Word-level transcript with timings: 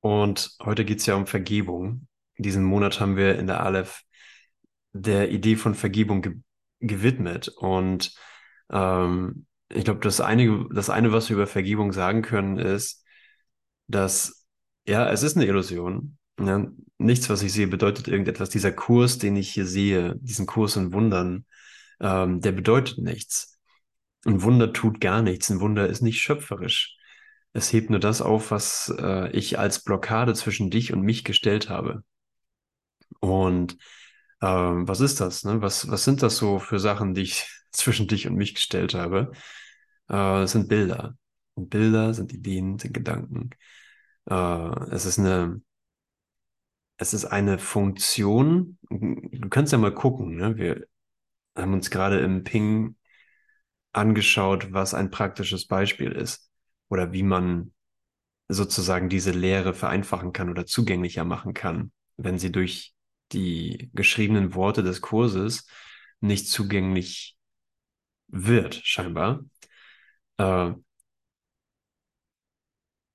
Und 0.00 0.56
heute 0.62 0.84
geht 0.84 1.00
es 1.00 1.06
ja 1.06 1.14
um 1.14 1.26
Vergebung. 1.26 2.06
Diesen 2.38 2.64
Monat 2.64 3.00
haben 3.00 3.16
wir 3.16 3.38
in 3.38 3.46
der 3.46 3.62
Aleph 3.62 4.02
der 4.92 5.30
Idee 5.30 5.56
von 5.56 5.74
Vergebung 5.74 6.22
ge 6.22 6.36
gewidmet. 6.82 7.48
Und 7.48 8.14
ähm, 8.70 9.46
ich 9.68 9.84
glaube, 9.84 10.00
das 10.00 10.22
eine, 10.22 10.66
das 10.72 10.88
eine, 10.88 11.12
was 11.12 11.28
wir 11.28 11.36
über 11.36 11.46
Vergebung 11.46 11.92
sagen 11.92 12.22
können, 12.22 12.58
ist, 12.58 13.04
dass 13.86 14.46
ja, 14.86 15.10
es 15.10 15.22
ist 15.22 15.36
eine 15.36 15.46
Illusion. 15.46 16.18
Ja, 16.40 16.66
nichts, 16.98 17.28
was 17.28 17.42
ich 17.42 17.52
sehe, 17.52 17.66
bedeutet 17.66 18.08
irgendetwas. 18.08 18.48
Dieser 18.50 18.72
Kurs, 18.72 19.18
den 19.18 19.36
ich 19.36 19.50
hier 19.50 19.66
sehe, 19.66 20.16
diesen 20.20 20.46
Kurs 20.46 20.76
in 20.76 20.92
Wundern, 20.92 21.44
ähm, 22.00 22.40
der 22.40 22.52
bedeutet 22.52 22.98
nichts. 22.98 23.58
Ein 24.24 24.42
Wunder 24.42 24.72
tut 24.72 25.00
gar 25.00 25.22
nichts. 25.22 25.50
Ein 25.50 25.60
Wunder 25.60 25.86
ist 25.86 26.00
nicht 26.00 26.20
schöpferisch. 26.20 26.96
Es 27.52 27.72
hebt 27.72 27.90
nur 27.90 27.98
das 27.98 28.22
auf, 28.22 28.50
was 28.50 28.94
äh, 28.98 29.30
ich 29.32 29.58
als 29.58 29.82
Blockade 29.82 30.34
zwischen 30.34 30.70
dich 30.70 30.92
und 30.92 31.02
mich 31.02 31.24
gestellt 31.24 31.68
habe. 31.68 32.04
Und 33.20 33.76
ähm, 34.40 34.88
was 34.88 35.00
ist 35.00 35.20
das? 35.20 35.44
Ne? 35.44 35.60
Was, 35.62 35.90
was 35.90 36.04
sind 36.04 36.22
das 36.22 36.36
so 36.36 36.58
für 36.58 36.78
Sachen, 36.78 37.14
die 37.14 37.22
ich 37.22 37.46
zwischen 37.72 38.06
dich 38.08 38.26
und 38.26 38.36
mich 38.36 38.54
gestellt 38.54 38.94
habe? 38.94 39.32
Äh, 40.08 40.46
sind 40.46 40.68
Bilder. 40.68 41.16
Und 41.54 41.70
Bilder 41.70 42.14
sind 42.14 42.32
Ideen, 42.32 42.78
sind 42.78 42.94
Gedanken. 42.94 43.50
Äh, 44.26 44.34
es 44.92 45.06
ist 45.06 45.18
eine, 45.18 45.62
es 46.98 47.14
ist 47.14 47.26
eine 47.26 47.58
Funktion. 47.58 48.78
Du 48.90 49.48
kannst 49.48 49.72
ja 49.72 49.78
mal 49.78 49.94
gucken. 49.94 50.36
Ne? 50.36 50.56
Wir 50.56 50.86
haben 51.56 51.74
uns 51.74 51.90
gerade 51.90 52.20
im 52.20 52.44
Ping 52.44 52.96
angeschaut, 53.92 54.72
was 54.72 54.94
ein 54.94 55.10
praktisches 55.10 55.66
Beispiel 55.66 56.12
ist 56.12 56.49
oder 56.90 57.12
wie 57.12 57.22
man 57.22 57.72
sozusagen 58.48 59.08
diese 59.08 59.30
Lehre 59.30 59.72
vereinfachen 59.72 60.32
kann 60.32 60.50
oder 60.50 60.66
zugänglicher 60.66 61.24
machen 61.24 61.54
kann, 61.54 61.92
wenn 62.16 62.38
sie 62.38 62.52
durch 62.52 62.94
die 63.32 63.90
geschriebenen 63.94 64.54
Worte 64.54 64.82
des 64.82 65.00
Kurses 65.00 65.66
nicht 66.20 66.48
zugänglich 66.48 67.38
wird, 68.26 68.74
scheinbar. 68.84 69.44
Äh, 70.36 70.72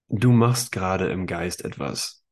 du 0.07 0.31
machst 0.31 0.71
gerade 0.71 1.09
im 1.09 1.27
Geist 1.27 1.65
etwas. 1.65 2.23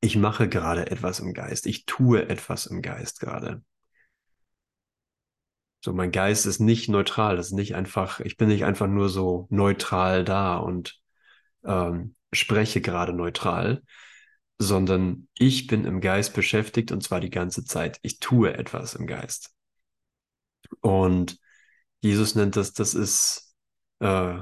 Ich 0.00 0.16
mache 0.16 0.48
gerade 0.48 0.90
etwas 0.90 1.20
im 1.20 1.34
Geist. 1.34 1.66
Ich 1.66 1.84
tue 1.84 2.28
etwas 2.28 2.66
im 2.66 2.82
Geist 2.82 3.20
gerade. 3.20 3.62
So, 5.84 5.92
mein 5.92 6.12
Geist 6.12 6.46
ist 6.46 6.60
nicht 6.60 6.88
neutral, 6.88 7.36
das 7.36 7.46
ist 7.46 7.52
nicht 7.52 7.74
einfach, 7.74 8.20
ich 8.20 8.36
bin 8.36 8.48
nicht 8.48 8.64
einfach 8.64 8.86
nur 8.86 9.08
so 9.08 9.48
neutral 9.50 10.24
da 10.24 10.56
und 10.56 11.00
ähm, 11.64 12.14
spreche 12.32 12.80
gerade 12.80 13.12
neutral, 13.12 13.82
sondern 14.58 15.26
ich 15.36 15.66
bin 15.66 15.84
im 15.84 16.00
Geist 16.00 16.34
beschäftigt 16.34 16.92
und 16.92 17.02
zwar 17.02 17.18
die 17.18 17.30
ganze 17.30 17.64
Zeit. 17.64 17.98
Ich 18.02 18.20
tue 18.20 18.54
etwas 18.54 18.94
im 18.94 19.08
Geist. 19.08 19.50
Und 20.80 21.40
Jesus 22.00 22.36
nennt 22.36 22.54
das, 22.54 22.72
das 22.72 22.94
ist 22.94 23.52
äh, 23.98 24.38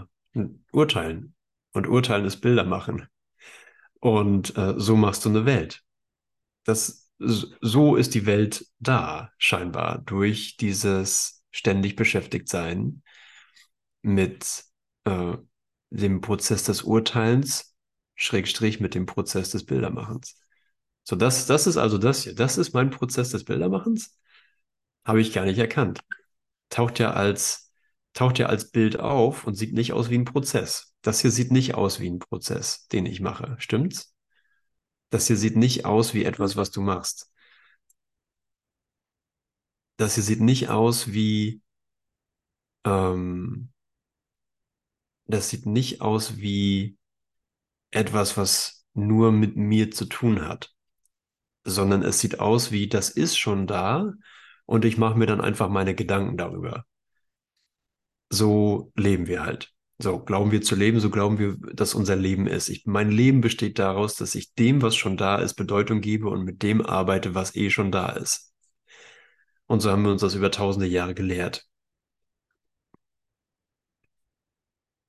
Urteilen. 0.72 1.34
Und 1.72 1.86
Urteilen 1.86 2.26
ist 2.26 2.42
Bilder 2.42 2.64
machen. 2.64 3.06
Und 3.98 4.54
äh, 4.58 4.74
so 4.76 4.94
machst 4.94 5.24
du 5.24 5.30
eine 5.30 5.46
Welt. 5.46 5.82
Das 6.64 6.99
so 7.20 7.96
ist 7.96 8.14
die 8.14 8.26
Welt 8.26 8.66
da, 8.78 9.32
scheinbar, 9.38 9.98
durch 9.98 10.56
dieses 10.56 11.44
ständig 11.50 11.96
beschäftigt 11.96 12.48
sein 12.48 13.02
mit 14.02 14.64
äh, 15.04 15.36
dem 15.90 16.20
Prozess 16.20 16.64
des 16.64 16.82
Urteilens, 16.82 17.74
Schrägstrich 18.14 18.80
mit 18.80 18.94
dem 18.94 19.06
Prozess 19.06 19.50
des 19.50 19.64
Bildermachens. 19.64 20.36
So, 21.04 21.16
das, 21.16 21.46
das 21.46 21.66
ist 21.66 21.76
also 21.76 21.98
das 21.98 22.22
hier. 22.22 22.34
Das 22.34 22.58
ist 22.58 22.72
mein 22.72 22.90
Prozess 22.90 23.30
des 23.30 23.44
Bildermachens. 23.44 24.18
Habe 25.04 25.20
ich 25.20 25.32
gar 25.32 25.44
nicht 25.44 25.58
erkannt. 25.58 26.00
Taucht 26.68 26.98
ja 26.98 27.12
als, 27.12 27.72
taucht 28.14 28.38
ja 28.38 28.46
als 28.46 28.70
Bild 28.70 29.00
auf 29.00 29.46
und 29.46 29.54
sieht 29.54 29.72
nicht 29.74 29.92
aus 29.92 30.10
wie 30.10 30.18
ein 30.18 30.24
Prozess. 30.24 30.94
Das 31.02 31.20
hier 31.20 31.30
sieht 31.30 31.50
nicht 31.50 31.74
aus 31.74 32.00
wie 32.00 32.08
ein 32.10 32.18
Prozess, 32.18 32.86
den 32.88 33.06
ich 33.06 33.20
mache. 33.20 33.56
Stimmt's? 33.58 34.14
Das 35.10 35.26
hier 35.26 35.36
sieht 35.36 35.56
nicht 35.56 35.84
aus 35.84 36.14
wie 36.14 36.24
etwas, 36.24 36.56
was 36.56 36.70
du 36.70 36.80
machst. 36.80 37.30
Das 39.98 40.14
hier 40.16 40.24
sieht 40.24 40.40
nicht 40.40 40.68
aus 40.68 41.12
wie, 41.12 41.62
ähm, 42.84 43.70
das 45.26 45.48
sieht 45.48 45.64
nicht 45.66 46.00
aus 46.02 46.36
wie 46.38 46.98
etwas, 47.92 48.36
was 48.36 48.86
nur 48.94 49.32
mit 49.32 49.56
mir 49.56 49.90
zu 49.90 50.06
tun 50.06 50.46
hat, 50.46 50.74
sondern 51.64 52.02
es 52.02 52.20
sieht 52.20 52.40
aus 52.40 52.72
wie, 52.72 52.88
das 52.88 53.10
ist 53.10 53.38
schon 53.38 53.66
da 53.66 54.12
und 54.66 54.84
ich 54.84 54.98
mache 54.98 55.18
mir 55.18 55.26
dann 55.26 55.40
einfach 55.40 55.68
meine 55.68 55.94
Gedanken 55.94 56.36
darüber. 56.36 56.86
So 58.32 58.90
leben 58.96 59.26
wir 59.28 59.42
halt. 59.44 59.72
So 60.02 60.18
glauben 60.18 60.50
wir 60.50 60.62
zu 60.62 60.76
leben, 60.76 60.98
so 60.98 61.10
glauben 61.10 61.38
wir, 61.38 61.56
dass 61.74 61.94
unser 61.94 62.16
Leben 62.16 62.46
ist. 62.46 62.70
Ich, 62.70 62.86
mein 62.86 63.10
Leben 63.10 63.42
besteht 63.42 63.78
daraus, 63.78 64.16
dass 64.16 64.34
ich 64.34 64.54
dem, 64.54 64.80
was 64.80 64.96
schon 64.96 65.16
da 65.18 65.36
ist, 65.36 65.54
Bedeutung 65.54 66.00
gebe 66.00 66.28
und 66.30 66.44
mit 66.44 66.62
dem 66.62 66.80
arbeite, 66.84 67.34
was 67.34 67.54
eh 67.54 67.70
schon 67.70 67.92
da 67.92 68.10
ist. 68.10 68.52
Und 69.66 69.80
so 69.80 69.90
haben 69.90 70.02
wir 70.02 70.10
uns 70.10 70.22
das 70.22 70.34
über 70.34 70.50
tausende 70.50 70.86
Jahre 70.86 71.14
gelehrt. 71.14 71.68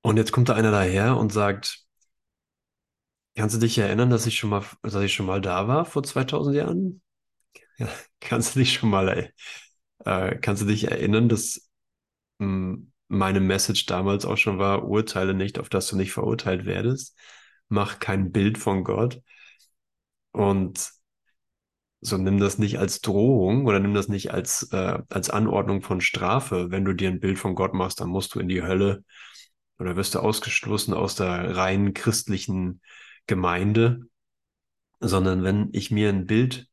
Und 0.01 0.17
jetzt 0.17 0.31
kommt 0.31 0.49
da 0.49 0.55
einer 0.55 0.71
daher 0.71 1.15
und 1.17 1.31
sagt, 1.31 1.85
kannst 3.35 3.55
du 3.55 3.59
dich 3.59 3.77
erinnern, 3.77 4.09
dass 4.09 4.25
ich 4.25 4.37
schon 4.37 4.49
mal, 4.49 4.63
dass 4.81 4.95
ich 4.95 5.13
schon 5.13 5.25
mal 5.25 5.41
da 5.41 5.67
war 5.67 5.85
vor 5.85 6.03
2000 6.03 6.55
Jahren? 6.55 7.01
Ja, 7.77 7.87
kannst 8.19 8.55
du 8.55 8.59
dich 8.59 8.73
schon 8.73 8.89
mal, 8.89 9.31
äh, 10.05 10.35
kannst 10.37 10.63
du 10.63 10.67
dich 10.67 10.91
erinnern, 10.91 11.29
dass 11.29 11.69
mh, 12.39 12.47
hm, 12.47 12.90
meine 13.11 13.39
Message 13.41 13.85
damals 13.85 14.25
auch 14.25 14.37
schon 14.37 14.57
war, 14.57 14.87
urteile 14.87 15.33
nicht, 15.33 15.59
auf 15.59 15.69
dass 15.69 15.87
du 15.87 15.97
nicht 15.97 16.13
verurteilt 16.13 16.65
werdest. 16.65 17.17
Mach 17.69 17.99
kein 17.99 18.31
Bild 18.31 18.57
von 18.57 18.83
Gott. 18.83 19.21
Und 20.31 20.91
so 22.01 22.17
nimm 22.17 22.39
das 22.39 22.57
nicht 22.57 22.79
als 22.79 23.01
Drohung 23.01 23.65
oder 23.67 23.79
nimm 23.79 23.93
das 23.93 24.07
nicht 24.07 24.31
als, 24.33 24.69
äh, 24.71 24.99
als 25.09 25.29
Anordnung 25.29 25.81
von 25.81 26.01
Strafe. 26.01 26.71
Wenn 26.71 26.85
du 26.85 26.93
dir 26.93 27.09
ein 27.09 27.19
Bild 27.19 27.37
von 27.37 27.53
Gott 27.55 27.73
machst, 27.73 27.99
dann 28.01 28.09
musst 28.09 28.33
du 28.33 28.39
in 28.39 28.47
die 28.47 28.63
Hölle 28.63 29.03
oder 29.77 29.95
wirst 29.95 30.15
du 30.15 30.19
ausgestoßen 30.19 30.93
aus 30.93 31.15
der 31.15 31.55
rein 31.55 31.93
christlichen 31.93 32.81
Gemeinde. 33.27 34.07
Sondern 34.99 35.43
wenn 35.43 35.69
ich 35.73 35.91
mir 35.91 36.09
ein 36.09 36.25
Bild 36.25 36.67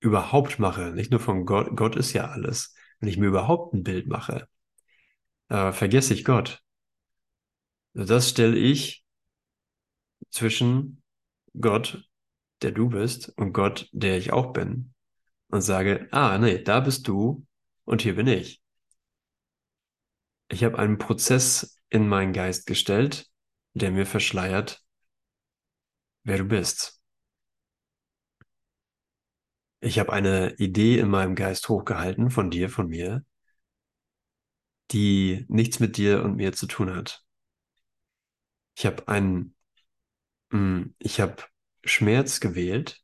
überhaupt 0.00 0.58
mache, 0.58 0.90
nicht 0.92 1.10
nur 1.10 1.20
von 1.20 1.46
Gott, 1.46 1.76
Gott 1.76 1.96
ist 1.96 2.12
ja 2.12 2.26
alles, 2.26 2.74
wenn 3.00 3.08
ich 3.08 3.18
mir 3.18 3.26
überhaupt 3.26 3.74
ein 3.74 3.82
Bild 3.84 4.08
mache, 4.08 4.48
äh, 5.52 5.72
vergesse 5.72 6.14
ich 6.14 6.24
Gott. 6.24 6.62
Das 7.92 8.30
stelle 8.30 8.56
ich 8.56 9.04
zwischen 10.30 11.02
Gott, 11.60 12.08
der 12.62 12.72
du 12.72 12.88
bist, 12.88 13.28
und 13.36 13.52
Gott, 13.52 13.88
der 13.92 14.16
ich 14.16 14.32
auch 14.32 14.54
bin. 14.54 14.94
Und 15.48 15.60
sage, 15.60 16.08
ah, 16.10 16.38
nee, 16.38 16.62
da 16.62 16.80
bist 16.80 17.06
du 17.06 17.46
und 17.84 18.00
hier 18.00 18.16
bin 18.16 18.26
ich. 18.26 18.62
Ich 20.48 20.64
habe 20.64 20.78
einen 20.78 20.96
Prozess 20.96 21.78
in 21.90 22.08
meinen 22.08 22.32
Geist 22.32 22.66
gestellt, 22.66 23.30
der 23.74 23.90
mir 23.90 24.06
verschleiert, 24.06 24.82
wer 26.24 26.38
du 26.38 26.44
bist. 26.44 26.98
Ich 29.80 29.98
habe 29.98 30.12
eine 30.12 30.54
Idee 30.54 30.98
in 30.98 31.10
meinem 31.10 31.34
Geist 31.34 31.68
hochgehalten 31.68 32.30
von 32.30 32.50
dir, 32.50 32.70
von 32.70 32.86
mir, 32.86 33.22
die 34.90 35.46
nichts 35.48 35.80
mit 35.80 35.96
dir 35.96 36.22
und 36.22 36.36
mir 36.36 36.52
zu 36.52 36.66
tun 36.66 36.94
hat. 36.94 37.24
Ich 38.76 38.86
habe 38.86 39.08
einen, 39.08 39.54
hm, 40.50 40.94
ich 40.98 41.20
habe 41.20 41.42
Schmerz 41.84 42.40
gewählt. 42.40 43.02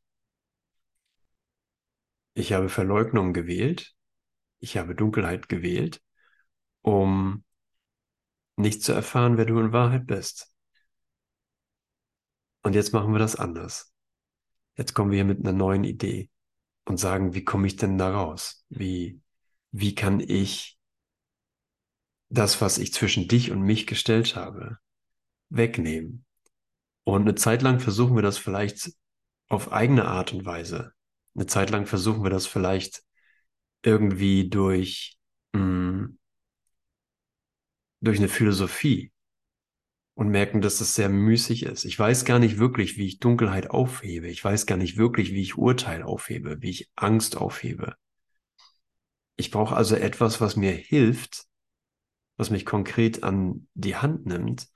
Ich 2.33 2.53
habe 2.53 2.69
Verleugnung 2.69 3.33
gewählt. 3.33 3.95
Ich 4.59 4.77
habe 4.77 4.95
Dunkelheit 4.95 5.49
gewählt, 5.49 6.01
um 6.81 7.43
nicht 8.57 8.83
zu 8.83 8.91
erfahren, 8.91 9.37
wer 9.37 9.45
du 9.45 9.59
in 9.59 9.71
Wahrheit 9.71 10.05
bist. 10.05 10.53
Und 12.61 12.75
jetzt 12.75 12.93
machen 12.93 13.13
wir 13.13 13.19
das 13.19 13.35
anders. 13.35 13.93
Jetzt 14.75 14.93
kommen 14.93 15.11
wir 15.11 15.17
hier 15.17 15.25
mit 15.25 15.39
einer 15.39 15.53
neuen 15.53 15.83
Idee 15.83 16.29
und 16.85 16.97
sagen, 16.97 17.33
wie 17.33 17.43
komme 17.43 17.67
ich 17.67 17.75
denn 17.75 17.97
da 17.97 18.11
raus? 18.11 18.65
Wie, 18.69 19.21
wie 19.71 19.95
kann 19.95 20.19
ich 20.19 20.78
das, 22.29 22.61
was 22.61 22.77
ich 22.77 22.93
zwischen 22.93 23.27
dich 23.27 23.51
und 23.51 23.61
mich 23.61 23.87
gestellt 23.87 24.35
habe, 24.35 24.77
wegnehmen. 25.49 26.25
Und 27.03 27.21
eine 27.21 27.35
Zeit 27.35 27.61
lang 27.61 27.79
versuchen 27.79 28.15
wir 28.15 28.21
das 28.21 28.37
vielleicht 28.37 28.93
auf 29.47 29.71
eigene 29.71 30.05
Art 30.05 30.31
und 30.31 30.45
Weise. 30.45 30.93
Eine 31.35 31.47
Zeit 31.47 31.71
lang 31.71 31.85
versuchen 31.87 32.23
wir 32.23 32.29
das 32.29 32.45
vielleicht 32.45 33.03
irgendwie 33.81 34.49
durch, 34.49 35.17
mh, 35.53 35.61
mm, 35.61 36.19
durch 38.01 38.19
eine 38.19 38.29
Philosophie 38.29 39.11
und 40.13 40.29
merken, 40.29 40.61
dass 40.61 40.81
es 40.81 40.93
sehr 40.93 41.09
müßig 41.09 41.63
ist. 41.63 41.85
Ich 41.85 41.97
weiß 41.97 42.25
gar 42.25 42.39
nicht 42.39 42.57
wirklich, 42.59 42.97
wie 42.97 43.07
ich 43.07 43.19
Dunkelheit 43.19 43.69
aufhebe. 43.69 44.27
Ich 44.27 44.43
weiß 44.43 44.65
gar 44.65 44.77
nicht 44.77 44.97
wirklich, 44.97 45.33
wie 45.33 45.41
ich 45.41 45.57
Urteil 45.57 46.03
aufhebe, 46.03 46.61
wie 46.61 46.69
ich 46.69 46.91
Angst 46.95 47.37
aufhebe. 47.37 47.95
Ich 49.35 49.51
brauche 49.51 49.75
also 49.75 49.95
etwas, 49.95 50.41
was 50.41 50.55
mir 50.55 50.73
hilft, 50.73 51.48
was 52.39 52.49
mich 52.49 52.65
konkret 52.65 53.23
an 53.23 53.67
die 53.73 53.97
Hand 53.97 54.25
nimmt, 54.25 54.69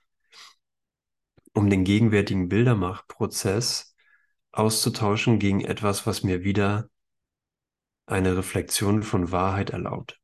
um 1.54 1.70
den 1.70 1.82
gegenwärtigen 1.82 2.50
Bildermachprozess 2.50 3.96
auszutauschen 4.52 5.38
gegen 5.38 5.62
etwas, 5.62 6.06
was 6.06 6.22
mir 6.22 6.44
wieder 6.44 6.90
eine 8.04 8.36
Reflexion 8.36 9.02
von 9.02 9.32
Wahrheit 9.32 9.70
erlaubt. 9.70 10.20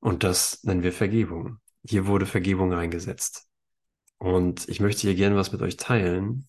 Und 0.00 0.24
das 0.24 0.64
nennen 0.64 0.82
wir 0.82 0.92
Vergebung. 0.92 1.58
Hier 1.84 2.06
wurde 2.06 2.24
Vergebung 2.24 2.72
eingesetzt. 2.72 3.46
Und 4.16 4.66
ich 4.70 4.80
möchte 4.80 5.02
hier 5.02 5.14
gerne 5.14 5.36
was 5.36 5.52
mit 5.52 5.60
euch 5.60 5.76
teilen. 5.76 6.48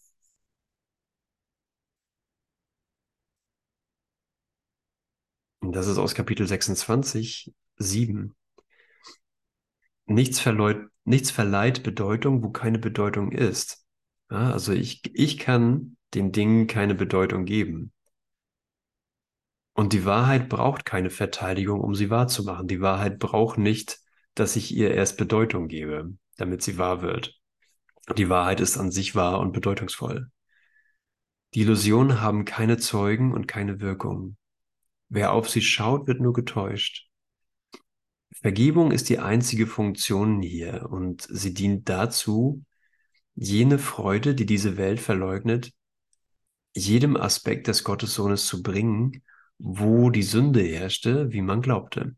Und 5.68 5.76
das 5.76 5.88
ist 5.88 5.98
aus 5.98 6.16
Kapitel 6.16 6.48
26, 6.48 7.54
7. 7.76 8.34
Nichts, 10.06 10.40
verleut, 10.40 10.88
nichts 11.04 11.30
verleiht 11.30 11.84
Bedeutung, 11.84 12.42
wo 12.42 12.52
keine 12.52 12.80
Bedeutung 12.80 13.34
ist. 13.34 13.86
Ja, 14.32 14.54
also 14.54 14.72
ich, 14.72 15.02
ich 15.14 15.38
kann 15.38 15.98
den 16.14 16.32
Dingen 16.32 16.68
keine 16.68 16.96
Bedeutung 16.96 17.44
geben. 17.44 17.92
Und 19.74 19.92
die 19.92 20.06
Wahrheit 20.06 20.48
braucht 20.48 20.86
keine 20.86 21.10
Verteidigung, 21.10 21.82
um 21.82 21.96
sie 21.96 22.10
wahrzumachen. 22.10 22.70
Die 22.70 22.80
Wahrheit 22.80 23.20
braucht 23.20 23.58
nicht, 23.58 24.00
dass 24.36 24.56
ich 24.56 24.74
ihr 24.74 24.92
erst 24.92 25.18
Bedeutung 25.18 25.68
gebe, 25.68 26.14
damit 26.38 26.62
sie 26.62 26.78
wahr 26.78 27.02
wird. 27.02 27.42
Die 28.16 28.30
Wahrheit 28.30 28.62
ist 28.62 28.78
an 28.78 28.90
sich 28.90 29.16
wahr 29.16 29.42
und 29.42 29.52
bedeutungsvoll. 29.52 30.32
Die 31.56 31.60
Illusionen 31.60 32.22
haben 32.22 32.46
keine 32.46 32.78
Zeugen 32.78 33.34
und 33.34 33.50
keine 33.50 33.82
Wirkung. 33.82 34.38
Wer 35.10 35.32
auf 35.34 35.50
sie 35.50 35.62
schaut, 35.62 36.08
wird 36.08 36.20
nur 36.20 36.34
getäuscht. 36.34 37.10
Vergebung 38.34 38.92
ist 38.92 39.10
die 39.10 39.20
einzige 39.20 39.68
Funktion 39.68 40.42
hier 40.42 40.88
und 40.90 41.28
sie 41.30 41.54
dient 41.54 41.90
dazu, 41.90 42.64
jene 43.36 43.80
Freude, 43.80 44.36
die 44.36 44.46
diese 44.46 44.78
Welt 44.78 45.00
verleugnet, 45.00 45.72
jedem 46.76 47.18
Aspekt 47.18 47.68
des 47.68 47.84
Gottessohnes 47.84 48.46
zu 48.46 48.62
bringen 48.62 49.24
wo 49.60 50.10
die 50.10 50.24
Sünde 50.24 50.62
herrschte, 50.62 51.32
wie 51.32 51.42
man 51.42 51.62
glaubte. 51.62 52.16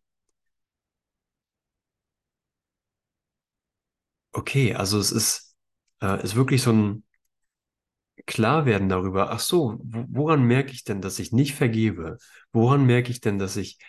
Okay, 4.32 4.74
also 4.76 5.00
es 5.00 5.12
ist, 5.12 5.56
äh, 6.02 6.24
ist 6.24 6.36
wirklich 6.36 6.62
so 6.62 6.72
ein 6.72 7.04
Klarwerden 8.30 8.90
darüber, 8.90 9.32
ach 9.32 9.40
so, 9.40 9.80
woran 9.84 10.44
merke 10.44 10.72
ich 10.72 10.84
denn, 10.84 11.02
dass 11.02 11.18
ich 11.20 11.32
nicht 11.32 11.56
vergebe? 11.56 12.18
Woran 12.54 12.86
merke 12.86 13.12
ich 13.12 13.22
denn, 13.22 13.40
dass 13.40 13.58
ich 13.58 13.80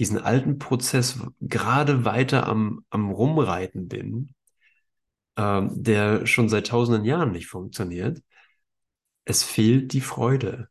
diesen 0.00 0.18
alten 0.18 0.58
Prozess 0.58 1.20
gerade 1.40 2.04
weiter 2.04 2.48
am, 2.48 2.84
am 2.90 3.10
Rumreiten 3.10 3.88
bin, 3.88 4.34
äh, 5.36 5.62
der 5.70 6.26
schon 6.26 6.48
seit 6.48 6.68
tausenden 6.68 7.04
Jahren 7.04 7.32
nicht 7.32 7.46
funktioniert? 7.48 8.22
Es 9.26 9.44
fehlt 9.44 9.92
die 9.92 10.00
Freude. 10.00 10.68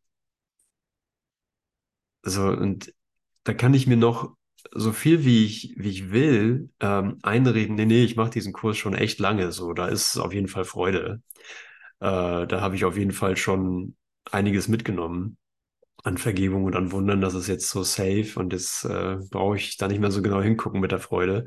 So, 2.23 2.43
und 2.47 2.93
da 3.43 3.53
kann 3.53 3.73
ich 3.73 3.87
mir 3.87 3.97
noch 3.97 4.35
so 4.73 4.91
viel 4.93 5.25
wie 5.25 5.45
ich, 5.45 5.75
wie 5.77 5.89
ich 5.89 6.11
will, 6.11 6.69
ähm, 6.79 7.19
einreden, 7.23 7.75
nee, 7.75 7.85
nee, 7.85 8.03
ich 8.03 8.15
mache 8.15 8.31
diesen 8.31 8.53
Kurs 8.53 8.77
schon 8.77 8.95
echt 8.95 9.19
lange. 9.19 9.51
So, 9.51 9.73
da 9.73 9.87
ist 9.87 10.17
auf 10.17 10.33
jeden 10.33 10.47
Fall 10.47 10.65
Freude. 10.65 11.21
Äh, 11.99 12.47
da 12.47 12.61
habe 12.61 12.75
ich 12.75 12.85
auf 12.85 12.97
jeden 12.97 13.11
Fall 13.11 13.37
schon 13.37 13.95
einiges 14.31 14.67
mitgenommen 14.67 15.37
an 16.03 16.17
Vergebung 16.17 16.65
und 16.65 16.75
an 16.75 16.91
Wundern. 16.91 17.21
Das 17.21 17.33
ist 17.33 17.47
jetzt 17.47 17.69
so 17.69 17.83
safe 17.83 18.33
und 18.37 18.53
jetzt 18.53 18.85
äh, 18.85 19.17
brauche 19.31 19.57
ich 19.57 19.77
da 19.77 19.87
nicht 19.87 19.99
mehr 19.99 20.11
so 20.11 20.21
genau 20.21 20.41
hingucken 20.41 20.81
mit 20.81 20.91
der 20.91 20.99
Freude. 20.99 21.45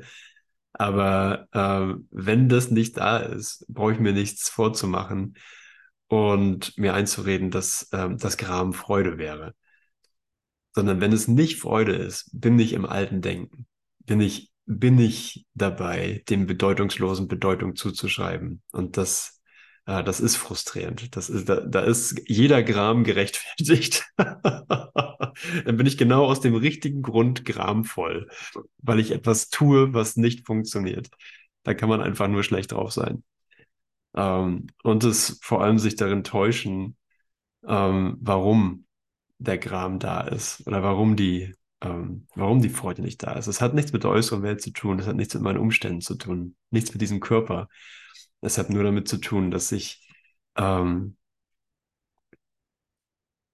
Aber 0.73 1.47
äh, 1.51 1.95
wenn 2.11 2.49
das 2.49 2.71
nicht 2.71 2.97
da 2.97 3.17
ist, 3.17 3.65
brauche 3.69 3.93
ich 3.93 3.99
mir 3.99 4.13
nichts 4.13 4.49
vorzumachen 4.49 5.35
und 6.07 6.77
mir 6.77 6.93
einzureden, 6.93 7.51
dass 7.51 7.89
äh, 7.91 8.09
das 8.17 8.37
Gram 8.37 8.73
Freude 8.73 9.17
wäre 9.17 9.55
sondern 10.73 11.01
wenn 11.01 11.11
es 11.11 11.27
nicht 11.27 11.59
Freude 11.59 11.93
ist, 11.93 12.29
bin 12.33 12.57
ich 12.59 12.73
im 12.73 12.85
alten 12.85 13.21
Denken, 13.21 13.67
bin 13.99 14.21
ich, 14.21 14.51
bin 14.65 14.99
ich 14.99 15.45
dabei, 15.53 16.23
dem 16.29 16.45
Bedeutungslosen 16.45 17.27
Bedeutung 17.27 17.75
zuzuschreiben. 17.75 18.61
Und 18.71 18.97
das, 18.97 19.38
äh, 19.89 20.03
das 20.03 20.19
ist 20.19 20.35
frustrierend. 20.35 21.15
Das 21.15 21.29
ist, 21.29 21.49
da, 21.49 21.61
da 21.61 21.81
ist 21.81 22.21
jeder 22.27 22.61
Gram 22.63 23.03
gerechtfertigt. 23.03 24.05
Dann 24.17 25.77
bin 25.77 25.85
ich 25.87 25.97
genau 25.97 26.25
aus 26.25 26.41
dem 26.41 26.55
richtigen 26.55 27.01
Grund 27.01 27.43
gramvoll, 27.43 28.29
weil 28.77 28.99
ich 28.99 29.11
etwas 29.11 29.49
tue, 29.49 29.93
was 29.93 30.15
nicht 30.15 30.45
funktioniert. 30.45 31.09
Da 31.63 31.73
kann 31.73 31.89
man 31.89 32.01
einfach 32.01 32.27
nur 32.27 32.43
schlecht 32.43 32.71
drauf 32.71 32.91
sein. 32.91 33.23
Ähm, 34.15 34.67
und 34.83 35.03
es 35.03 35.39
vor 35.41 35.63
allem 35.63 35.79
sich 35.79 35.95
darin 35.95 36.23
täuschen, 36.23 36.95
ähm, 37.67 38.17
warum 38.21 38.85
der 39.39 39.57
Gram 39.57 39.97
da 39.99 40.21
ist 40.21 40.67
oder 40.67 40.83
warum 40.83 41.15
die, 41.15 41.55
ähm, 41.81 42.27
warum 42.35 42.61
die 42.61 42.69
Freude 42.69 43.01
nicht 43.01 43.23
da 43.23 43.33
ist. 43.33 43.47
Es 43.47 43.61
hat 43.61 43.73
nichts 43.73 43.93
mit 43.93 44.03
der 44.03 44.11
äußeren 44.11 44.43
Welt 44.43 44.61
zu 44.61 44.71
tun, 44.71 44.99
es 44.99 45.07
hat 45.07 45.15
nichts 45.15 45.33
mit 45.33 45.43
meinen 45.43 45.59
Umständen 45.59 46.01
zu 46.01 46.15
tun, 46.15 46.55
nichts 46.69 46.91
mit 46.93 47.01
diesem 47.01 47.19
Körper. 47.19 47.69
Es 48.41 48.57
hat 48.57 48.69
nur 48.69 48.83
damit 48.83 49.07
zu 49.07 49.17
tun, 49.17 49.51
dass 49.51 49.71
ich, 49.71 50.07
ähm, 50.55 51.17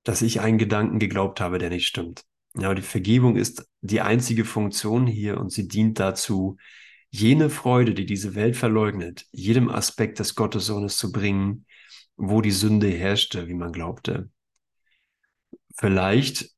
dass 0.04 0.22
ich 0.22 0.42
einen 0.42 0.58
Gedanken 0.58 1.00
geglaubt 1.00 1.42
habe, 1.42 1.58
der 1.58 1.70
nicht 1.70 1.88
stimmt. 1.88 2.24
Ja, 2.58 2.74
die 2.74 2.82
Vergebung 2.82 3.36
ist 3.36 3.68
die 3.82 4.02
einzige 4.02 4.46
Funktion 4.46 5.08
hier 5.08 5.40
und 5.40 5.52
sie 5.52 5.68
dient 5.68 6.00
dazu, 6.00 6.58
jene 7.10 7.50
Freude, 7.50 7.94
die 7.94 8.06
diese 8.06 8.36
Welt 8.36 8.56
verleugnet, 8.56 9.26
jedem 9.32 9.70
Aspekt 9.70 10.20
des 10.20 10.36
Gottessohnes 10.36 10.98
zu 10.98 11.12
bringen, 11.12 11.66
wo 12.18 12.42
die 12.42 12.52
Sünde 12.52 12.88
herrschte, 12.88 13.48
wie 13.48 13.54
man 13.54 13.72
glaubte. 13.72 14.30
Vielleicht 15.78 16.50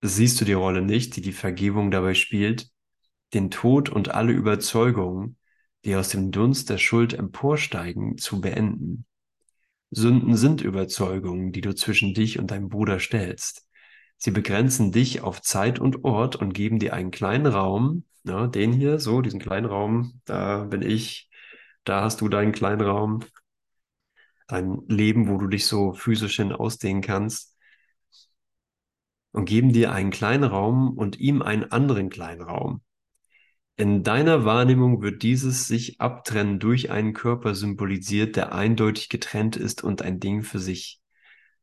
siehst 0.00 0.40
du 0.40 0.44
die 0.44 0.52
Rolle 0.52 0.82
nicht, 0.82 1.16
die 1.16 1.20
die 1.20 1.32
Vergebung 1.32 1.90
dabei 1.90 2.14
spielt, 2.14 2.70
den 3.34 3.50
Tod 3.50 3.88
und 3.88 4.10
alle 4.10 4.32
Überzeugungen, 4.32 5.36
die 5.84 5.96
aus 5.96 6.10
dem 6.10 6.30
Dunst 6.30 6.70
der 6.70 6.78
Schuld 6.78 7.14
emporsteigen, 7.14 8.18
zu 8.18 8.40
beenden. 8.40 9.06
Sünden 9.90 10.36
sind 10.36 10.62
Überzeugungen, 10.62 11.52
die 11.52 11.60
du 11.60 11.74
zwischen 11.74 12.14
dich 12.14 12.38
und 12.38 12.50
deinem 12.50 12.68
Bruder 12.68 12.98
stellst. 12.98 13.66
Sie 14.16 14.30
begrenzen 14.30 14.92
dich 14.92 15.20
auf 15.22 15.42
Zeit 15.42 15.78
und 15.78 16.04
Ort 16.04 16.36
und 16.36 16.54
geben 16.54 16.78
dir 16.78 16.94
einen 16.94 17.10
kleinen 17.10 17.46
Raum, 17.46 18.04
ja, 18.24 18.46
den 18.46 18.72
hier, 18.72 19.00
so, 19.00 19.20
diesen 19.20 19.40
kleinen 19.40 19.66
Raum, 19.66 20.20
da 20.24 20.64
bin 20.64 20.82
ich, 20.82 21.28
da 21.84 22.02
hast 22.02 22.20
du 22.20 22.28
deinen 22.28 22.52
kleinen 22.52 22.82
Raum, 22.82 23.24
dein 24.46 24.82
Leben, 24.86 25.28
wo 25.28 25.38
du 25.38 25.48
dich 25.48 25.66
so 25.66 25.92
physisch 25.92 26.36
hin 26.36 26.52
ausdehnen 26.52 27.02
kannst 27.02 27.56
und 29.32 29.46
geben 29.46 29.72
dir 29.72 29.92
einen 29.92 30.10
kleinen 30.10 30.44
Raum 30.44 30.96
und 30.96 31.18
ihm 31.18 31.42
einen 31.42 31.70
anderen 31.72 32.08
kleinen 32.08 32.42
Raum. 32.42 32.82
In 33.76 34.02
deiner 34.02 34.44
Wahrnehmung 34.44 35.00
wird 35.00 35.22
dieses 35.22 35.66
sich 35.66 36.00
abtrennen 36.00 36.58
durch 36.58 36.90
einen 36.90 37.14
Körper 37.14 37.54
symbolisiert, 37.54 38.36
der 38.36 38.52
eindeutig 38.52 39.08
getrennt 39.08 39.56
ist 39.56 39.82
und 39.82 40.02
ein 40.02 40.20
Ding 40.20 40.42
für 40.42 40.58
sich. 40.58 41.00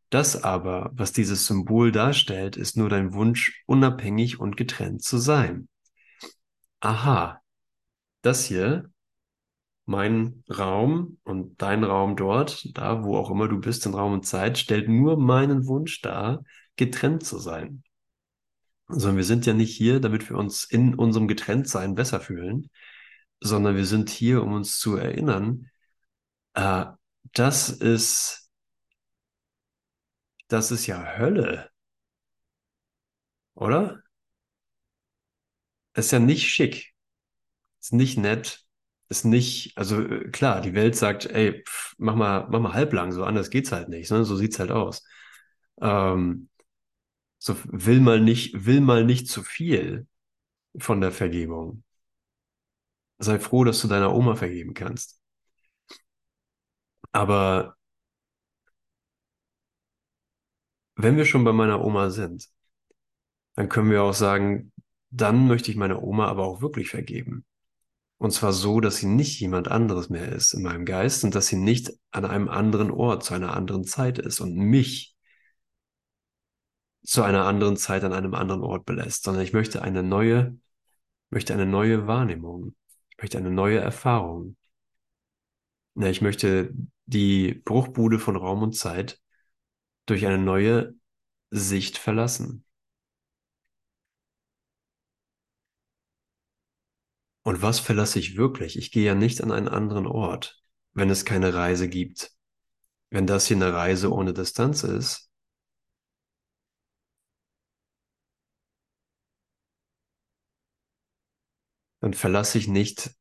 Das 0.10 0.44
aber, 0.44 0.89
was 0.94 1.13
dieses 1.13 1.46
Symbol 1.46 1.92
darstellt, 1.92 2.58
ist 2.58 2.78
nur 2.78 2.89
dein 2.89 3.13
Wunsch, 3.13 3.63
unabhängig 3.68 4.39
und 4.39 4.58
getrennt 4.58 5.04
zu 5.04 5.20
sein. 5.20 5.70
Aha, 6.80 7.42
das 8.24 8.46
hier, 8.46 8.89
mein 9.86 10.44
Raum 10.50 11.20
und 11.24 11.62
dein 11.62 11.84
Raum 11.84 12.16
dort, 12.16 12.75
da 12.78 13.04
wo 13.04 13.18
auch 13.18 13.30
immer 13.30 13.48
du 13.48 13.60
bist 13.60 13.86
in 13.86 13.94
Raum 13.94 14.13
und 14.13 14.25
Zeit, 14.25 14.58
stellt 14.58 14.88
nur 14.89 15.18
meinen 15.20 15.68
Wunsch 15.68 16.01
dar, 16.01 16.44
getrennt 16.75 17.24
zu 17.24 17.38
sein. 17.38 17.84
Sondern 18.89 19.17
wir 19.17 19.24
sind 19.24 19.46
ja 19.46 19.53
nicht 19.53 19.75
hier, 19.75 20.00
damit 20.00 20.29
wir 20.29 20.38
uns 20.38 20.65
in 20.65 20.96
unserem 20.96 21.27
Getrenntsein 21.27 21.96
besser 21.96 22.19
fühlen, 22.19 22.69
sondern 23.39 23.75
wir 23.75 23.86
sind 23.86 24.10
hier, 24.10 24.43
um 24.43 24.53
uns 24.53 24.79
zu 24.79 24.98
erinnern, 24.98 25.69
äh, 26.55 26.86
das 27.34 27.69
ist, 27.69 28.50
das 30.48 30.72
ist 30.72 30.88
ja 30.88 31.17
Hölle. 31.17 31.69
Oder? 33.55 34.01
Ist 35.93 36.12
ja 36.12 36.19
nicht 36.19 36.48
schick. 36.48 36.93
Ist 37.81 37.93
nicht 37.93 38.17
nett. 38.17 38.65
Ist 39.10 39.25
nicht, 39.25 39.77
also 39.77 40.01
äh, 40.01 40.29
klar, 40.31 40.62
die 40.62 40.74
Welt 40.75 40.96
sagt, 40.96 41.25
ey, 41.25 41.63
pff, 41.65 41.96
mach 41.98 42.15
mal, 42.15 42.48
mach 42.50 42.60
mal 42.60 42.74
halblang, 42.74 43.12
so 43.12 43.24
anders 43.24 43.50
geht's 43.50 43.72
halt 43.72 43.89
nicht, 43.89 44.12
ne? 44.12 44.24
So 44.25 44.36
sieht's 44.36 44.60
halt 44.60 44.72
aus. 44.72 45.03
Ähm, 45.81 46.49
so 47.39 47.55
will 47.65 48.01
mal 48.01 48.19
nicht, 48.19 48.65
will 48.65 48.81
mal 48.81 49.05
nicht 49.05 49.27
zu 49.27 49.43
viel 49.43 50.08
von 50.77 51.01
der 51.01 51.12
Vergebung. 51.12 51.84
sei 53.19 53.39
froh, 53.39 53.63
dass 53.63 53.81
du 53.81 53.88
deiner 53.88 54.13
Oma 54.13 54.36
vergeben 54.36 54.74
kannst. 54.74 55.22
Aber 57.12 57.75
wenn 60.96 61.17
wir 61.17 61.25
schon 61.25 61.43
bei 61.43 61.53
meiner 61.53 61.84
Oma 61.84 62.10
sind, 62.10 62.50
dann 63.55 63.69
können 63.69 63.91
wir 63.91 64.03
auch 64.03 64.13
sagen, 64.13 64.72
dann 65.10 65.48
möchte 65.48 65.72
ich 65.72 65.77
meiner 65.77 66.03
Oma 66.03 66.27
aber 66.27 66.46
auch 66.46 66.62
wirklich 66.62 66.89
vergeben. 66.89 67.46
Und 68.17 68.31
zwar 68.31 68.53
so, 68.53 68.81
dass 68.81 68.98
sie 68.98 69.08
nicht 69.08 69.39
jemand 69.39 69.69
anderes 69.69 70.10
mehr 70.10 70.29
ist 70.31 70.53
in 70.53 70.62
meinem 70.62 70.86
Geist 70.86 71.24
und 71.24 71.36
dass 71.36 71.48
sie 71.48 71.55
nicht 71.55 71.91
an 72.12 72.25
einem 72.25 72.50
anderen 72.50 72.91
Ort 72.91 73.24
zu 73.24 73.34
einer 73.34 73.55
anderen 73.55 73.86
Zeit 73.86 74.19
ist 74.19 74.41
und 74.41 74.55
mich 74.55 75.15
zu 77.03 77.24
einer 77.24 77.46
anderen 77.46 77.77
Zeit 77.77 78.03
an 78.03 78.13
einem 78.13 78.34
anderen 78.34 78.62
Ort 78.62 78.86
belässt, 78.86 79.24
sondern 79.24 79.44
ich 79.44 79.53
möchte 79.53 79.82
eine 79.82 80.03
neue, 80.03 80.58
möchte 81.29 81.53
eine 81.53 81.65
neue 81.65 82.08
Wahrnehmung, 82.08 82.75
ich 83.10 83.18
möchte 83.18 83.38
eine 83.38 83.51
neue 83.51 83.79
Erfahrung. 83.79 84.56
Ja, 85.96 86.08
ich 86.08 86.22
möchte 86.22 86.74
die 87.06 87.53
Bruchbude 87.65 88.20
von 88.20 88.36
Raum 88.36 88.62
und 88.63 88.74
Zeit 88.75 89.20
durch 90.06 90.25
eine 90.25 90.38
neue 90.38 90.96
Sicht 91.51 91.98
verlassen. 91.98 92.63
Und 97.44 97.62
was 97.62 97.79
verlasse 97.79 98.20
ich 98.20 98.38
wirklich? 98.38 98.77
Ich 98.77 98.91
gehe 98.91 99.06
ja 99.06 99.15
nicht 99.15 99.41
an 99.41 99.51
einen 99.51 99.68
anderen 99.68 100.06
Ort, 100.06 100.62
wenn 100.94 101.10
es 101.10 101.25
keine 101.25 101.53
Reise 101.53 101.89
gibt. 101.89 102.32
Wenn 103.10 103.25
das 103.25 103.48
hier 103.48 103.58
eine 103.58 103.74
Reise 103.74 104.13
ohne 104.13 104.34
Distanz 104.34 104.84
ist, 104.84 105.28
dann 112.00 112.13
verlasse 112.13 112.58
ich 112.58 112.68
nicht 112.68 113.15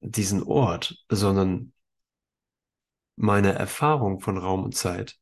diesen 0.00 0.42
Ort, 0.42 1.04
sondern 1.08 1.72
meine 3.16 3.52
Erfahrung 3.52 4.20
von 4.20 4.36
Raum 4.36 4.64
und 4.64 4.74
Zeit, 4.74 5.18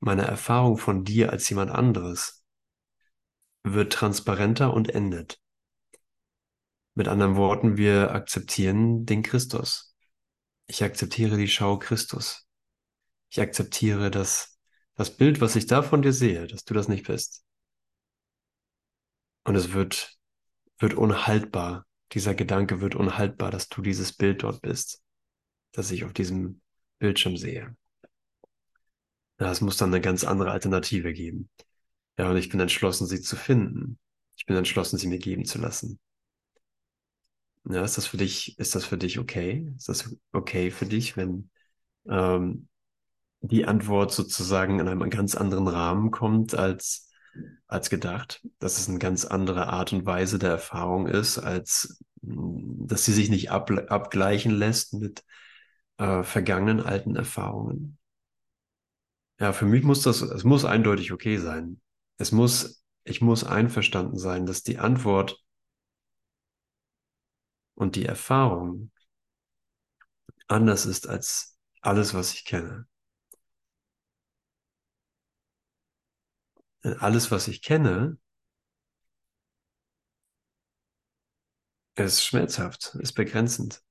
meine 0.00 0.22
Erfahrung 0.22 0.78
von 0.78 1.04
dir 1.04 1.30
als 1.30 1.48
jemand 1.48 1.70
anderes 1.70 2.44
wird 3.62 3.92
transparenter 3.92 4.72
und 4.72 4.90
endet. 4.90 5.40
Mit 6.94 7.08
anderen 7.08 7.36
Worten, 7.36 7.76
wir 7.76 8.12
akzeptieren 8.12 9.04
den 9.06 9.22
Christus. 9.22 9.94
Ich 10.66 10.82
akzeptiere 10.82 11.36
die 11.36 11.48
Schau 11.48 11.78
Christus. 11.78 12.48
Ich 13.28 13.40
akzeptiere 13.40 14.10
das, 14.10 14.58
das 14.94 15.16
Bild, 15.16 15.40
was 15.40 15.56
ich 15.56 15.66
da 15.66 15.82
von 15.82 16.00
dir 16.00 16.12
sehe, 16.12 16.46
dass 16.46 16.64
du 16.64 16.74
das 16.74 16.88
nicht 16.88 17.06
bist. 17.06 17.44
Und 19.44 19.54
es 19.56 19.72
wird, 19.72 20.15
wird 20.78 20.94
unhaltbar. 20.94 21.86
Dieser 22.12 22.34
Gedanke 22.34 22.80
wird 22.80 22.94
unhaltbar, 22.94 23.50
dass 23.50 23.68
du 23.68 23.82
dieses 23.82 24.12
Bild 24.12 24.42
dort 24.42 24.62
bist, 24.62 25.02
das 25.72 25.90
ich 25.90 26.04
auf 26.04 26.12
diesem 26.12 26.60
Bildschirm 26.98 27.36
sehe. 27.36 27.76
Ja, 29.38 29.50
es 29.50 29.60
muss 29.60 29.76
dann 29.76 29.92
eine 29.92 30.00
ganz 30.00 30.24
andere 30.24 30.50
Alternative 30.50 31.12
geben. 31.12 31.50
Ja, 32.18 32.30
und 32.30 32.36
ich 32.36 32.48
bin 32.48 32.60
entschlossen, 32.60 33.06
sie 33.06 33.20
zu 33.20 33.36
finden. 33.36 33.98
Ich 34.36 34.46
bin 34.46 34.56
entschlossen, 34.56 34.98
sie 34.98 35.08
mir 35.08 35.18
geben 35.18 35.44
zu 35.44 35.58
lassen. 35.58 35.98
Ja, 37.68 37.84
ist 37.84 37.98
das 37.98 38.06
für 38.06 38.16
dich, 38.16 38.58
ist 38.58 38.74
das 38.74 38.84
für 38.84 38.96
dich 38.96 39.18
okay? 39.18 39.72
Ist 39.76 39.88
das 39.88 40.16
okay 40.32 40.70
für 40.70 40.86
dich, 40.86 41.16
wenn 41.16 41.50
ähm, 42.08 42.68
die 43.40 43.66
Antwort 43.66 44.12
sozusagen 44.12 44.78
in 44.78 44.88
einem 44.88 45.10
ganz 45.10 45.34
anderen 45.34 45.68
Rahmen 45.68 46.10
kommt 46.10 46.54
als, 46.54 47.10
als 47.66 47.90
gedacht? 47.90 48.46
Dass 48.58 48.78
es 48.78 48.88
eine 48.88 48.98
ganz 48.98 49.24
andere 49.24 49.68
Art 49.68 49.92
und 49.92 50.06
Weise 50.06 50.38
der 50.38 50.50
Erfahrung 50.50 51.06
ist, 51.06 51.38
als 51.38 51.98
dass 52.22 53.04
sie 53.04 53.12
sich 53.12 53.28
nicht 53.28 53.50
ab, 53.50 53.70
abgleichen 53.88 54.52
lässt 54.52 54.94
mit 54.94 55.24
äh, 55.98 56.22
vergangenen 56.22 56.80
alten 56.80 57.16
Erfahrungen? 57.16 57.98
Ja, 59.38 59.52
für 59.52 59.66
mich 59.66 59.84
muss 59.84 60.02
das, 60.02 60.22
es 60.22 60.44
muss 60.44 60.64
eindeutig 60.64 61.12
okay 61.12 61.36
sein. 61.36 61.80
Es 62.18 62.32
muss, 62.32 62.84
ich 63.04 63.20
muss 63.20 63.44
einverstanden 63.44 64.18
sein, 64.18 64.46
dass 64.46 64.62
die 64.62 64.78
Antwort 64.78 65.44
und 67.74 67.96
die 67.96 68.06
Erfahrung 68.06 68.90
anders 70.48 70.86
ist 70.86 71.08
als 71.08 71.58
alles, 71.82 72.14
was 72.14 72.32
ich 72.32 72.44
kenne. 72.44 72.86
Alles, 77.00 77.30
was 77.30 77.48
ich 77.48 77.62
kenne, 77.62 78.18
ist 81.96 82.24
schmerzhaft, 82.24 82.94
ist 83.00 83.12
begrenzend. 83.12 83.82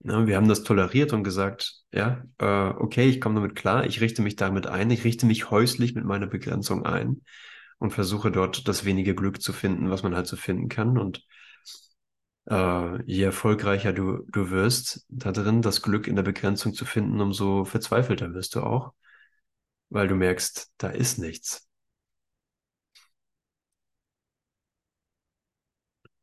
Ja, 0.00 0.26
wir 0.26 0.36
haben 0.36 0.48
das 0.48 0.62
toleriert 0.62 1.12
und 1.12 1.24
gesagt, 1.24 1.82
ja, 1.92 2.22
äh, 2.38 2.44
okay, 2.46 3.08
ich 3.08 3.20
komme 3.20 3.34
damit 3.36 3.56
klar, 3.56 3.84
ich 3.84 4.00
richte 4.00 4.22
mich 4.22 4.36
damit 4.36 4.66
ein, 4.66 4.90
ich 4.90 5.04
richte 5.04 5.26
mich 5.26 5.50
häuslich 5.50 5.94
mit 5.94 6.04
meiner 6.04 6.26
Begrenzung 6.28 6.86
ein 6.86 7.22
und 7.78 7.90
versuche 7.92 8.30
dort 8.30 8.68
das 8.68 8.84
wenige 8.84 9.14
Glück 9.14 9.42
zu 9.42 9.52
finden, 9.52 9.90
was 9.90 10.02
man 10.04 10.14
halt 10.14 10.26
so 10.28 10.36
finden 10.36 10.68
kann. 10.68 10.98
Und 10.98 11.24
äh, 12.50 13.02
je 13.04 13.22
erfolgreicher 13.24 13.92
du, 13.92 14.24
du 14.30 14.50
wirst 14.50 15.04
da 15.08 15.32
drin, 15.32 15.62
das 15.62 15.82
Glück 15.82 16.06
in 16.06 16.16
der 16.16 16.22
Begrenzung 16.22 16.74
zu 16.74 16.84
finden, 16.84 17.20
umso 17.20 17.64
verzweifelter 17.64 18.34
wirst 18.34 18.54
du 18.54 18.62
auch, 18.62 18.92
weil 19.90 20.08
du 20.08 20.16
merkst, 20.16 20.72
da 20.78 20.90
ist 20.90 21.18
nichts. 21.20 21.67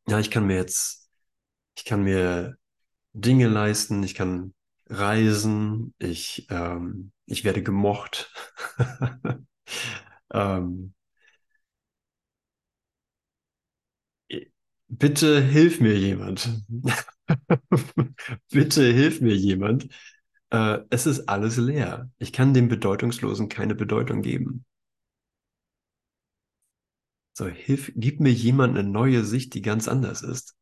Ja, 0.08 0.20
ich 0.20 0.30
kann 0.32 0.46
mir 0.48 0.56
jetzt, 0.56 1.10
ich 1.78 1.86
kann 1.86 2.04
mir 2.04 2.58
Dinge 3.14 3.48
leisten, 3.48 4.04
ich 4.04 4.16
kann 4.16 4.54
reisen, 4.90 5.96
ich, 6.00 6.48
ähm, 6.50 7.12
ich 7.28 7.46
werde 7.46 7.64
gemocht. 7.64 8.32
ähm, 10.34 10.94
bitte 14.90 15.42
hilf 15.42 15.80
mir 15.80 15.96
jemand. 15.98 16.50
bitte 18.52 18.84
hilf 18.92 19.22
mir 19.22 19.36
jemand. 19.36 19.88
Äh, 20.52 20.80
es 20.90 21.06
ist 21.06 21.30
alles 21.30 21.58
leer. 21.58 22.10
Ich 22.20 22.34
kann 22.34 22.54
dem 22.54 22.68
Bedeutungslosen 22.68 23.50
keine 23.50 23.76
Bedeutung 23.76 24.22
geben. 24.22 24.66
So, 27.36 27.46
hilf, 27.48 27.92
gib 27.96 28.20
mir 28.20 28.32
jemand 28.34 28.76
eine 28.76 28.90
neue 28.90 29.24
Sicht, 29.24 29.54
die 29.54 29.62
ganz 29.62 29.88
anders 29.88 30.24
ist. 30.24 30.56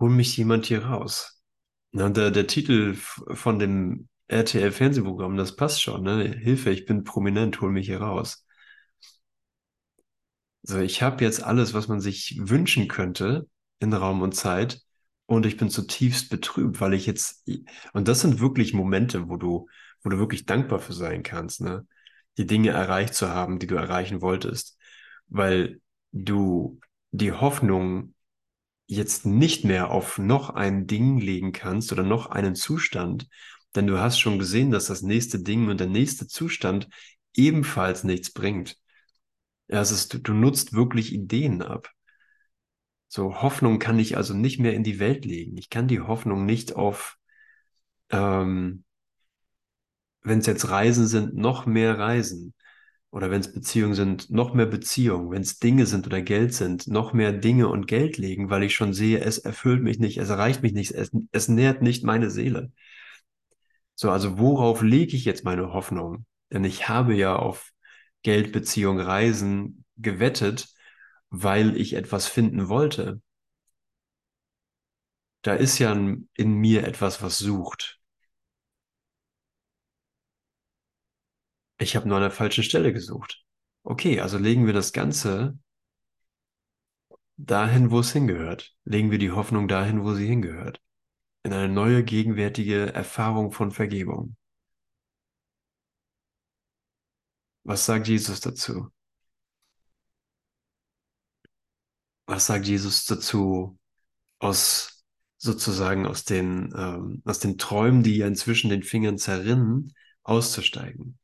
Hol 0.00 0.10
mich 0.10 0.36
jemand 0.36 0.66
hier 0.66 0.84
raus. 0.86 1.42
Na, 1.92 2.08
der, 2.10 2.30
der 2.30 2.46
Titel 2.46 2.94
von 2.94 3.58
dem 3.58 4.08
RTL-Fernsehprogramm, 4.28 5.36
das 5.36 5.56
passt 5.56 5.82
schon, 5.82 6.02
ne? 6.02 6.24
Hilfe, 6.38 6.70
ich 6.70 6.86
bin 6.86 7.04
prominent, 7.04 7.60
hol 7.60 7.72
mich 7.72 7.86
hier 7.86 8.00
raus. 8.02 8.44
So, 10.62 10.78
ich 10.80 11.02
habe 11.02 11.24
jetzt 11.24 11.42
alles, 11.42 11.74
was 11.74 11.88
man 11.88 12.00
sich 12.00 12.36
wünschen 12.40 12.88
könnte 12.88 13.48
in 13.78 13.92
Raum 13.92 14.22
und 14.22 14.34
Zeit 14.34 14.80
und 15.26 15.46
ich 15.46 15.56
bin 15.56 15.70
zutiefst 15.70 16.28
betrübt, 16.28 16.80
weil 16.80 16.94
ich 16.94 17.06
jetzt, 17.06 17.44
und 17.92 18.08
das 18.08 18.20
sind 18.20 18.40
wirklich 18.40 18.74
Momente, 18.74 19.28
wo 19.28 19.36
du, 19.36 19.68
wo 20.06 20.10
du 20.10 20.18
wirklich 20.18 20.46
dankbar 20.46 20.78
für 20.78 20.92
sein 20.92 21.24
kannst, 21.24 21.60
ne? 21.60 21.84
Die 22.38 22.46
Dinge 22.46 22.70
erreicht 22.70 23.14
zu 23.14 23.30
haben, 23.30 23.58
die 23.58 23.66
du 23.66 23.74
erreichen 23.74 24.22
wolltest, 24.22 24.78
weil 25.26 25.80
du 26.12 26.78
die 27.10 27.32
Hoffnung 27.32 28.14
jetzt 28.86 29.26
nicht 29.26 29.64
mehr 29.64 29.90
auf 29.90 30.18
noch 30.18 30.50
ein 30.50 30.86
Ding 30.86 31.18
legen 31.18 31.50
kannst 31.50 31.90
oder 31.90 32.04
noch 32.04 32.26
einen 32.26 32.54
Zustand, 32.54 33.26
denn 33.74 33.88
du 33.88 33.98
hast 33.98 34.20
schon 34.20 34.38
gesehen, 34.38 34.70
dass 34.70 34.86
das 34.86 35.02
nächste 35.02 35.40
Ding 35.40 35.68
und 35.68 35.80
der 35.80 35.88
nächste 35.88 36.28
Zustand 36.28 36.88
ebenfalls 37.34 38.04
nichts 38.04 38.32
bringt. 38.32 38.78
Es 39.66 39.90
ist, 39.90 40.20
du 40.22 40.32
nutzt 40.34 40.72
wirklich 40.72 41.12
Ideen 41.12 41.62
ab. 41.62 41.90
So, 43.08 43.42
Hoffnung 43.42 43.80
kann 43.80 43.98
ich 43.98 44.16
also 44.16 44.34
nicht 44.34 44.60
mehr 44.60 44.74
in 44.74 44.84
die 44.84 45.00
Welt 45.00 45.24
legen. 45.24 45.56
Ich 45.56 45.68
kann 45.68 45.88
die 45.88 46.00
Hoffnung 46.00 46.46
nicht 46.46 46.76
auf, 46.76 47.16
ähm, 48.10 48.84
wenn 50.26 50.40
es 50.40 50.46
jetzt 50.46 50.68
Reisen 50.70 51.06
sind, 51.06 51.34
noch 51.34 51.66
mehr 51.66 51.98
Reisen. 51.98 52.54
Oder 53.10 53.30
wenn 53.30 53.40
es 53.40 53.52
Beziehungen 53.52 53.94
sind, 53.94 54.30
noch 54.30 54.52
mehr 54.54 54.66
Beziehungen. 54.66 55.30
Wenn 55.30 55.42
es 55.42 55.58
Dinge 55.58 55.86
sind 55.86 56.06
oder 56.06 56.20
Geld 56.22 56.52
sind, 56.54 56.88
noch 56.88 57.12
mehr 57.12 57.32
Dinge 57.32 57.68
und 57.68 57.86
Geld 57.86 58.18
legen, 58.18 58.50
weil 58.50 58.62
ich 58.64 58.74
schon 58.74 58.92
sehe, 58.92 59.20
es 59.20 59.38
erfüllt 59.38 59.82
mich 59.82 59.98
nicht, 59.98 60.18
es 60.18 60.28
erreicht 60.30 60.62
mich 60.62 60.72
nicht, 60.72 60.92
es, 60.92 61.10
es 61.32 61.48
nährt 61.48 61.82
nicht 61.82 62.04
meine 62.04 62.30
Seele. 62.30 62.72
So, 63.94 64.10
also 64.10 64.38
worauf 64.38 64.82
lege 64.82 65.16
ich 65.16 65.24
jetzt 65.24 65.44
meine 65.44 65.72
Hoffnung? 65.72 66.26
Denn 66.52 66.64
ich 66.64 66.88
habe 66.88 67.14
ja 67.14 67.36
auf 67.36 67.72
Geld, 68.22 68.52
Beziehung, 68.52 69.00
Reisen 69.00 69.84
gewettet, 69.96 70.68
weil 71.30 71.76
ich 71.76 71.94
etwas 71.94 72.26
finden 72.26 72.68
wollte. 72.68 73.20
Da 75.42 75.54
ist 75.54 75.78
ja 75.78 75.92
in 75.92 76.54
mir 76.54 76.86
etwas, 76.86 77.22
was 77.22 77.38
sucht. 77.38 77.95
Ich 81.86 81.94
habe 81.94 82.08
nur 82.08 82.16
an 82.16 82.24
der 82.24 82.32
falschen 82.32 82.64
Stelle 82.64 82.92
gesucht. 82.92 83.44
okay, 83.84 84.18
also 84.18 84.38
legen 84.38 84.66
wir 84.66 84.72
das 84.72 84.92
Ganze 84.92 85.56
dahin, 87.36 87.92
wo 87.92 88.00
es 88.00 88.12
hingehört. 88.12 88.74
Legen 88.82 89.12
wir 89.12 89.18
die 89.18 89.30
Hoffnung 89.30 89.68
dahin, 89.68 90.02
wo 90.02 90.12
sie 90.12 90.26
hingehört. 90.26 90.80
In 91.44 91.52
eine 91.52 91.72
neue 91.72 92.02
gegenwärtige 92.02 92.92
Erfahrung 92.92 93.52
von 93.52 93.70
Vergebung. 93.70 94.36
Was 97.62 97.86
sagt 97.86 98.08
Jesus 98.08 98.40
dazu? 98.40 98.90
Was 102.26 102.46
sagt 102.46 102.66
Jesus 102.66 103.04
dazu 103.04 103.78
aus 104.40 105.04
sozusagen 105.36 106.04
aus 106.04 106.24
den, 106.24 106.74
ähm, 106.76 107.22
aus 107.24 107.38
den 107.38 107.58
Träumen, 107.58 108.02
die 108.02 108.16
ja 108.16 108.26
inzwischen 108.26 108.70
den 108.70 108.82
Fingern 108.82 109.18
zerrinnen, 109.18 109.94
auszusteigen? 110.24 111.20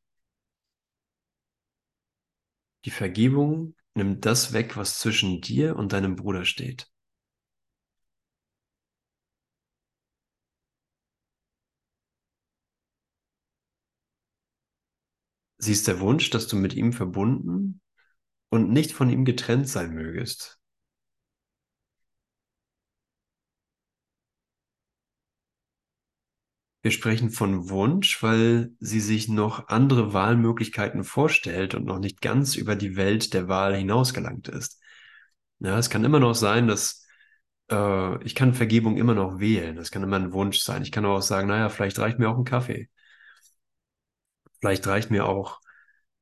Die 2.85 2.91
Vergebung 2.91 3.75
nimmt 3.95 4.25
das 4.25 4.53
weg, 4.53 4.77
was 4.77 4.99
zwischen 4.99 5.41
dir 5.41 5.75
und 5.75 5.91
deinem 5.91 6.15
Bruder 6.15 6.45
steht. 6.45 6.89
Sie 15.57 15.71
ist 15.71 15.87
der 15.87 15.99
Wunsch, 15.99 16.29
dass 16.29 16.47
du 16.47 16.55
mit 16.57 16.73
ihm 16.73 16.93
verbunden 16.93 17.81
und 18.49 18.71
nicht 18.71 18.91
von 18.91 19.09
ihm 19.09 19.25
getrennt 19.25 19.67
sein 19.69 19.93
mögest. 19.93 20.62
Wir 26.83 26.91
sprechen 26.91 27.31
von 27.31 27.69
Wunsch, 27.69 28.21
weil 28.21 28.71
sie 28.79 28.99
sich 28.99 29.29
noch 29.29 29.69
andere 29.69 30.13
Wahlmöglichkeiten 30.13 31.03
vorstellt 31.05 31.75
und 31.75 31.85
noch 31.85 31.99
nicht 31.99 32.21
ganz 32.21 32.55
über 32.55 32.75
die 32.75 32.97
Welt 32.97 33.33
der 33.33 33.47
Wahl 33.47 33.75
hinausgelangt 33.75 34.49
ist. 34.49 34.81
Ja, 35.59 35.77
es 35.79 35.89
kann 35.89 36.03
immer 36.03 36.19
noch 36.19 36.35
sein, 36.35 36.67
dass 36.67 37.07
äh, 37.71 38.23
ich 38.25 38.35
kann 38.35 38.53
Vergebung 38.53 38.97
immer 38.97 39.15
noch 39.15 39.39
wählen. 39.39 39.77
Das 39.77 39.91
kann 39.91 40.03
immer 40.03 40.17
ein 40.17 40.33
Wunsch 40.33 40.59
sein. 40.59 40.83
Ich 40.83 40.91
kann 40.91 41.05
aber 41.05 41.15
auch 41.17 41.21
sagen, 41.21 41.47
naja, 41.47 41.69
vielleicht 41.69 41.99
reicht 41.99 42.19
mir 42.19 42.29
auch 42.29 42.37
ein 42.37 42.45
Kaffee. 42.45 42.89
Vielleicht 44.59 44.87
reicht 44.87 45.11
mir 45.11 45.25
auch, 45.27 45.59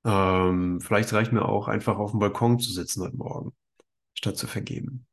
ähm, 0.05 0.81
vielleicht 0.81 1.13
reicht 1.13 1.31
mir 1.33 1.45
auch 1.45 1.67
einfach 1.69 1.97
auf 1.97 2.11
dem 2.11 2.19
Balkon 2.19 2.59
zu 2.59 2.71
sitzen 2.73 3.03
heute 3.03 3.17
Morgen, 3.17 3.53
statt 4.15 4.37
zu 4.37 4.47
vergeben. 4.47 5.07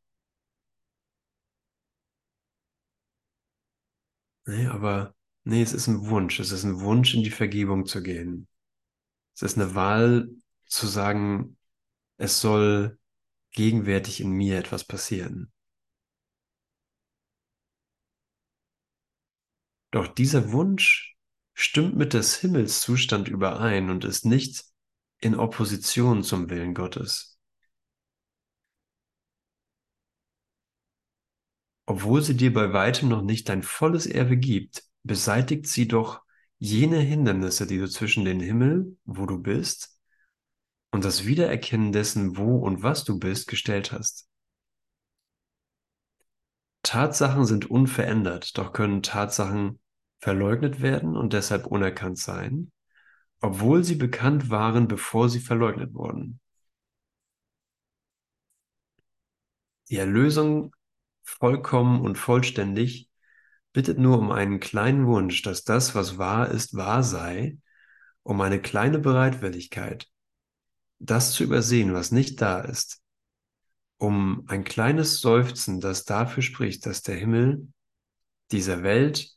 Nee, 4.46 4.66
aber 4.66 5.14
nee, 5.48 5.62
es 5.62 5.72
ist 5.72 5.86
ein 5.86 6.08
Wunsch. 6.08 6.40
Es 6.40 6.52
ist 6.52 6.64
ein 6.64 6.80
Wunsch, 6.80 7.14
in 7.14 7.22
die 7.22 7.30
Vergebung 7.30 7.86
zu 7.86 8.02
gehen. 8.02 8.48
Es 9.34 9.42
ist 9.42 9.56
eine 9.56 9.74
Wahl 9.74 10.28
zu 10.66 10.86
sagen, 10.86 11.56
es 12.18 12.40
soll 12.40 12.98
gegenwärtig 13.52 14.20
in 14.20 14.30
mir 14.30 14.58
etwas 14.58 14.84
passieren. 14.84 15.50
Doch 19.90 20.06
dieser 20.06 20.52
Wunsch 20.52 21.16
stimmt 21.54 21.96
mit 21.96 22.12
des 22.12 22.36
Himmelszustand 22.36 23.28
überein 23.28 23.88
und 23.88 24.04
ist 24.04 24.26
nicht 24.26 24.66
in 25.18 25.34
Opposition 25.34 26.22
zum 26.22 26.50
Willen 26.50 26.74
Gottes. 26.74 27.40
Obwohl 31.86 32.20
sie 32.20 32.36
dir 32.36 32.52
bei 32.52 32.74
weitem 32.74 33.08
noch 33.08 33.22
nicht 33.22 33.48
dein 33.48 33.62
volles 33.62 34.04
Erbe 34.04 34.36
gibt, 34.36 34.87
beseitigt 35.08 35.66
sie 35.66 35.88
doch 35.88 36.22
jene 36.58 36.98
Hindernisse, 36.98 37.66
die 37.66 37.78
du 37.78 37.88
zwischen 37.88 38.24
den 38.24 38.38
Himmel, 38.38 38.96
wo 39.04 39.26
du 39.26 39.38
bist, 39.40 39.98
und 40.90 41.04
das 41.04 41.26
Wiedererkennen 41.26 41.92
dessen, 41.92 42.36
wo 42.36 42.58
und 42.58 42.82
was 42.82 43.04
du 43.04 43.18
bist, 43.18 43.48
gestellt 43.48 43.92
hast. 43.92 44.28
Tatsachen 46.82 47.44
sind 47.44 47.70
unverändert, 47.70 48.56
doch 48.56 48.72
können 48.72 49.02
Tatsachen 49.02 49.80
verleugnet 50.20 50.80
werden 50.80 51.16
und 51.16 51.32
deshalb 51.32 51.66
unerkannt 51.66 52.18
sein, 52.18 52.72
obwohl 53.40 53.84
sie 53.84 53.96
bekannt 53.96 54.48
waren, 54.50 54.88
bevor 54.88 55.28
sie 55.28 55.40
verleugnet 55.40 55.92
wurden. 55.94 56.40
Die 59.90 59.96
Erlösung 59.96 60.74
vollkommen 61.22 62.00
und 62.00 62.16
vollständig 62.16 63.07
bittet 63.78 63.96
nur 63.96 64.18
um 64.18 64.32
einen 64.32 64.58
kleinen 64.58 65.06
Wunsch, 65.06 65.42
dass 65.42 65.62
das, 65.62 65.94
was 65.94 66.18
wahr 66.18 66.50
ist, 66.50 66.74
wahr 66.74 67.04
sei, 67.04 67.58
um 68.24 68.40
eine 68.40 68.60
kleine 68.60 68.98
Bereitwilligkeit, 68.98 70.08
das 70.98 71.30
zu 71.30 71.44
übersehen, 71.44 71.94
was 71.94 72.10
nicht 72.10 72.40
da 72.40 72.58
ist, 72.60 73.00
um 73.96 74.42
ein 74.48 74.64
kleines 74.64 75.20
Seufzen, 75.20 75.78
das 75.78 76.04
dafür 76.04 76.42
spricht, 76.42 76.86
dass 76.86 77.02
der 77.02 77.14
Himmel 77.14 77.68
dieser 78.50 78.82
Welt, 78.82 79.30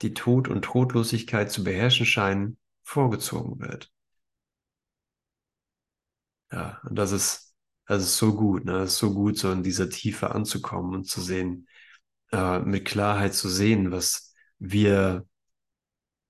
die 0.00 0.14
Tod 0.14 0.48
und 0.48 0.64
Todlosigkeit 0.64 1.52
zu 1.52 1.64
beherrschen 1.64 2.06
scheinen, 2.06 2.56
vorgezogen 2.82 3.60
wird. 3.60 3.92
Ja, 6.50 6.80
und 6.88 6.96
das 6.96 7.12
ist, 7.12 7.54
das 7.84 8.04
ist 8.04 8.16
so 8.16 8.34
gut, 8.34 8.64
ne? 8.64 8.72
Das 8.72 8.94
ist 8.94 8.98
so 8.98 9.12
gut, 9.12 9.36
so 9.36 9.52
in 9.52 9.62
dieser 9.62 9.90
Tiefe 9.90 10.30
anzukommen 10.30 10.94
und 10.94 11.04
zu 11.04 11.20
sehen, 11.20 11.68
äh, 12.32 12.60
mit 12.60 12.84
Klarheit 12.84 13.34
zu 13.34 13.48
sehen, 13.48 13.90
was 13.90 14.34
wir 14.58 15.26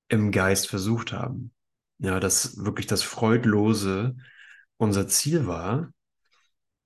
im 0.08 0.32
Geist 0.32 0.68
versucht 0.68 1.12
haben. 1.12 1.52
Ja, 1.98 2.20
dass 2.20 2.64
wirklich 2.64 2.86
das 2.86 3.02
Freudlose 3.02 4.16
unser 4.76 5.08
Ziel 5.08 5.46
war 5.46 5.92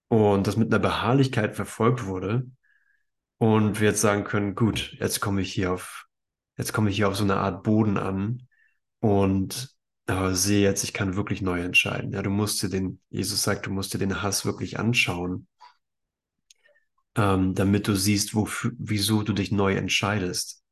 und 0.08 0.46
das 0.46 0.56
mit 0.56 0.68
einer 0.68 0.78
Beharrlichkeit 0.78 1.54
verfolgt 1.54 2.06
wurde. 2.06 2.46
Und 3.38 3.80
wir 3.80 3.88
jetzt 3.88 4.00
sagen 4.00 4.24
können, 4.24 4.54
gut, 4.54 4.96
jetzt 4.98 5.20
komme 5.20 5.42
ich 5.42 5.52
hier 5.52 5.72
auf, 5.72 6.06
jetzt 6.56 6.72
komme 6.72 6.90
ich 6.90 6.96
hier 6.96 7.08
auf 7.08 7.16
so 7.16 7.24
eine 7.24 7.36
Art 7.36 7.62
Boden 7.64 7.98
an 7.98 8.46
und 9.00 9.74
äh, 10.06 10.32
sehe 10.32 10.62
jetzt, 10.62 10.84
ich 10.84 10.92
kann 10.92 11.16
wirklich 11.16 11.42
neu 11.42 11.60
entscheiden. 11.60 12.12
Ja, 12.12 12.22
du 12.22 12.30
musst 12.30 12.62
dir 12.62 12.68
den, 12.68 13.00
Jesus 13.10 13.42
sagt, 13.42 13.66
du 13.66 13.70
musst 13.70 13.94
dir 13.94 13.98
den 13.98 14.22
Hass 14.22 14.44
wirklich 14.44 14.78
anschauen, 14.78 15.46
ähm, 17.16 17.54
damit 17.54 17.88
du 17.88 17.94
siehst, 17.96 18.34
wofür, 18.34 18.72
wieso 18.78 19.22
du 19.22 19.32
dich 19.32 19.52
neu 19.52 19.74
entscheidest. 19.74 20.62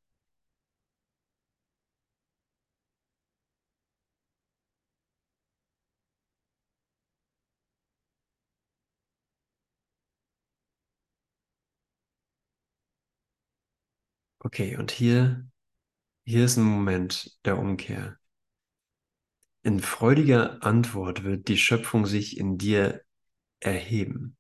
Okay, 14.41 14.77
und 14.77 14.91
hier, 14.91 15.47
hier 16.25 16.45
ist 16.47 16.57
ein 16.59 16.65
Moment 16.65 17.39
der 17.47 17.59
Umkehr. 17.59 18.19
In 19.63 19.81
freudiger 19.81 20.63
Antwort 20.63 21.25
wird 21.25 21.49
die 21.49 21.57
Schöpfung 21.57 22.05
sich 22.05 22.37
in 22.37 22.59
dir 22.59 23.01
erheben, 23.61 24.37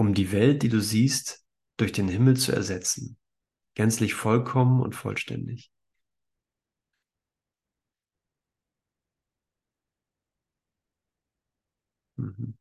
um 0.00 0.14
die 0.14 0.32
Welt, 0.32 0.62
die 0.62 0.70
du 0.70 0.80
siehst, 0.80 1.44
durch 1.76 1.92
den 1.92 2.08
Himmel 2.08 2.36
zu 2.36 2.52
ersetzen, 2.52 3.18
gänzlich 3.74 4.14
vollkommen 4.14 4.80
und 4.82 4.94
vollständig. 4.96 5.72
Mhm. 12.18 12.52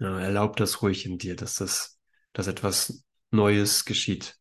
Ja, 0.00 0.18
erlaub 0.20 0.56
das 0.56 0.82
ruhig 0.82 1.06
in 1.06 1.18
dir, 1.18 1.36
dass 1.36 1.54
das, 1.56 1.98
dass 2.32 2.46
etwas 2.48 3.04
Neues 3.30 3.84
geschieht. 3.84 4.36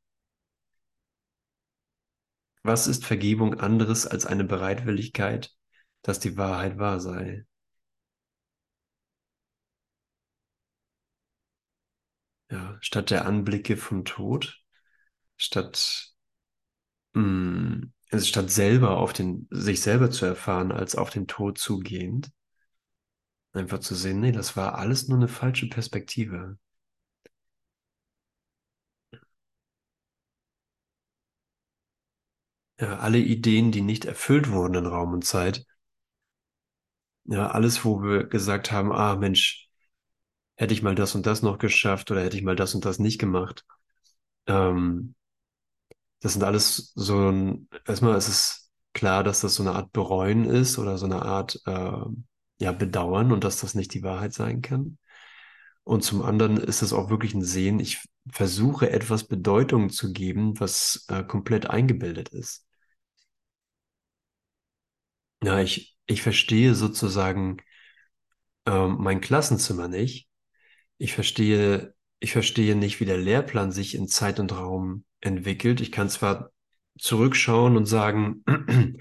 Was 2.63 2.87
ist 2.87 3.05
Vergebung 3.05 3.59
anderes 3.59 4.07
als 4.07 4.25
eine 4.25 4.45
Bereitwilligkeit, 4.45 5.53
dass 6.03 6.21
die 6.21 6.37
Wahrheit 6.37 6.77
wahr 6.77 7.01
sei? 7.01 7.45
Ja, 12.51 12.77
statt 12.81 13.09
der 13.11 13.25
Anblicke 13.25 13.75
vom 13.77 14.05
Tod, 14.05 14.61
statt, 15.37 16.13
mh, 17.13 17.21
mm, 17.21 17.93
also 18.11 18.25
statt 18.25 18.49
selber 18.51 18.97
auf 18.97 19.13
den, 19.13 19.47
sich 19.51 19.81
selber 19.81 20.09
zu 20.11 20.25
erfahren, 20.25 20.71
als 20.71 20.95
auf 20.95 21.09
den 21.11 21.27
Tod 21.27 21.57
zugehend, 21.59 22.31
einfach 23.53 23.77
zu 23.77 23.93
sehen, 23.93 24.21
nee, 24.21 24.31
das 24.31 24.57
war 24.57 24.73
alles 24.79 25.07
nur 25.07 25.19
eine 25.19 25.27
falsche 25.27 25.69
Perspektive. 25.69 26.57
Ja, 32.79 32.97
alle 32.99 33.19
Ideen, 33.19 33.71
die 33.71 33.79
nicht 33.81 34.03
erfüllt 34.05 34.51
wurden 34.51 34.73
in 34.75 34.85
Raum 34.85 35.13
und 35.13 35.23
Zeit. 35.23 35.65
Ja, 37.25 37.47
alles, 37.51 37.85
wo 37.85 38.01
wir 38.03 38.25
gesagt 38.25 38.71
haben, 38.73 38.91
ah 38.91 39.15
Mensch, 39.15 39.68
hätte 40.59 40.73
ich 40.75 40.83
mal 40.83 40.95
das 40.95 41.15
und 41.15 41.25
das 41.25 41.41
noch 41.41 41.57
geschafft 41.57 42.11
oder 42.11 42.23
hätte 42.23 42.37
ich 42.37 42.43
mal 42.43 42.55
das 42.55 42.75
und 42.75 42.85
das 42.85 42.99
nicht 42.99 43.19
gemacht. 43.19 43.65
Ähm, 44.47 45.15
das 46.21 46.33
sind 46.33 46.43
alles 46.43 46.91
so 46.95 47.29
ein, 47.31 47.69
erstmal 47.85 48.17
ist 48.17 48.27
es 48.27 48.71
klar, 48.93 49.23
dass 49.23 49.41
das 49.41 49.55
so 49.55 49.63
eine 49.63 49.73
Art 49.73 49.91
Bereuen 49.93 50.45
ist 50.45 50.77
oder 50.77 50.97
so 50.97 51.05
eine 51.05 51.21
Art 51.23 51.61
äh, 51.65 51.91
ja, 52.59 52.71
Bedauern 52.73 53.31
und 53.31 53.43
dass 53.43 53.57
das 53.61 53.75
nicht 53.75 53.93
die 53.93 54.03
Wahrheit 54.03 54.33
sein 54.33 54.61
kann. 54.61 54.97
Und 55.83 56.03
zum 56.03 56.21
anderen 56.23 56.57
ist 56.57 56.81
es 56.83 56.93
auch 56.93 57.09
wirklich 57.09 57.33
ein 57.33 57.43
Sehen. 57.43 57.79
Ich 57.79 58.03
versuche 58.31 58.91
etwas 58.91 59.25
Bedeutung 59.25 59.89
zu 59.89 60.13
geben, 60.13 60.59
was 60.59 61.05
äh, 61.09 61.23
komplett 61.23 61.69
eingebildet 61.69 62.29
ist. 62.29 62.65
Ja, 65.43 65.59
ich, 65.61 65.97
ich 66.05 66.21
verstehe 66.21 66.75
sozusagen 66.75 67.57
ähm, 68.65 68.95
mein 68.99 69.19
Klassenzimmer 69.21 69.87
nicht. 69.89 70.28
Ich 70.99 71.13
verstehe, 71.13 71.95
ich 72.19 72.33
verstehe 72.33 72.75
nicht, 72.75 72.99
wie 72.99 73.05
der 73.05 73.17
Lehrplan 73.17 73.71
sich 73.71 73.95
in 73.95 74.07
Zeit 74.07 74.39
und 74.39 74.55
Raum 74.55 75.05
entwickelt. 75.21 75.81
Ich 75.81 75.91
kann 75.91 76.09
zwar 76.09 76.51
zurückschauen 76.99 77.77
und 77.77 77.85
sagen, 77.85 78.43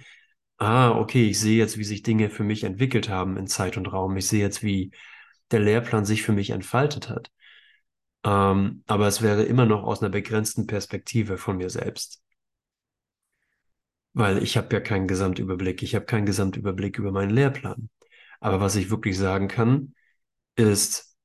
ah, 0.58 0.92
okay, 0.92 1.28
ich 1.28 1.40
sehe 1.40 1.58
jetzt, 1.58 1.76
wie 1.76 1.84
sich 1.84 2.02
Dinge 2.02 2.30
für 2.30 2.44
mich 2.44 2.64
entwickelt 2.64 3.08
haben 3.08 3.36
in 3.36 3.48
Zeit 3.48 3.76
und 3.76 3.86
Raum. 3.92 4.16
Ich 4.16 4.28
sehe 4.28 4.40
jetzt, 4.40 4.62
wie 4.62 4.92
der 5.50 5.60
Lehrplan 5.60 6.04
sich 6.04 6.22
für 6.22 6.32
mich 6.32 6.50
entfaltet 6.50 7.08
hat. 7.10 7.30
Ähm, 8.24 8.84
aber 8.86 9.08
es 9.08 9.22
wäre 9.22 9.42
immer 9.44 9.66
noch 9.66 9.82
aus 9.82 10.00
einer 10.00 10.10
begrenzten 10.10 10.66
Perspektive 10.66 11.38
von 11.38 11.56
mir 11.56 11.70
selbst. 11.70 12.22
Weil 14.12 14.42
ich 14.42 14.56
habe 14.56 14.74
ja 14.74 14.80
keinen 14.80 15.08
Gesamtüberblick. 15.08 15.82
Ich 15.82 15.94
habe 15.94 16.04
keinen 16.04 16.26
Gesamtüberblick 16.26 16.98
über 16.98 17.12
meinen 17.12 17.30
Lehrplan. 17.30 17.90
Aber 18.40 18.60
was 18.60 18.76
ich 18.76 18.90
wirklich 18.90 19.18
sagen 19.18 19.48
kann, 19.48 19.94
ist, 20.56 21.16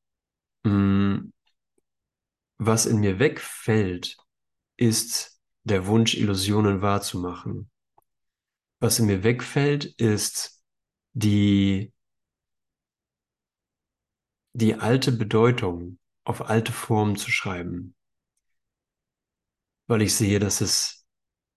was 2.57 2.85
in 2.85 2.99
mir 2.99 3.19
wegfällt, 3.19 4.17
ist 4.77 5.41
der 5.63 5.87
Wunsch, 5.87 6.15
Illusionen 6.15 6.81
wahrzumachen. 6.81 7.69
Was 8.79 8.99
in 8.99 9.05
mir 9.05 9.23
wegfällt, 9.23 9.85
ist 9.85 10.61
die, 11.13 11.93
die 14.53 14.75
alte 14.75 15.11
Bedeutung 15.11 15.99
auf 16.25 16.49
alte 16.49 16.71
Formen 16.71 17.15
zu 17.15 17.31
schreiben. 17.31 17.95
Weil 19.87 20.01
ich 20.01 20.15
sehe, 20.15 20.39
dass 20.39 20.61
es 20.61 21.05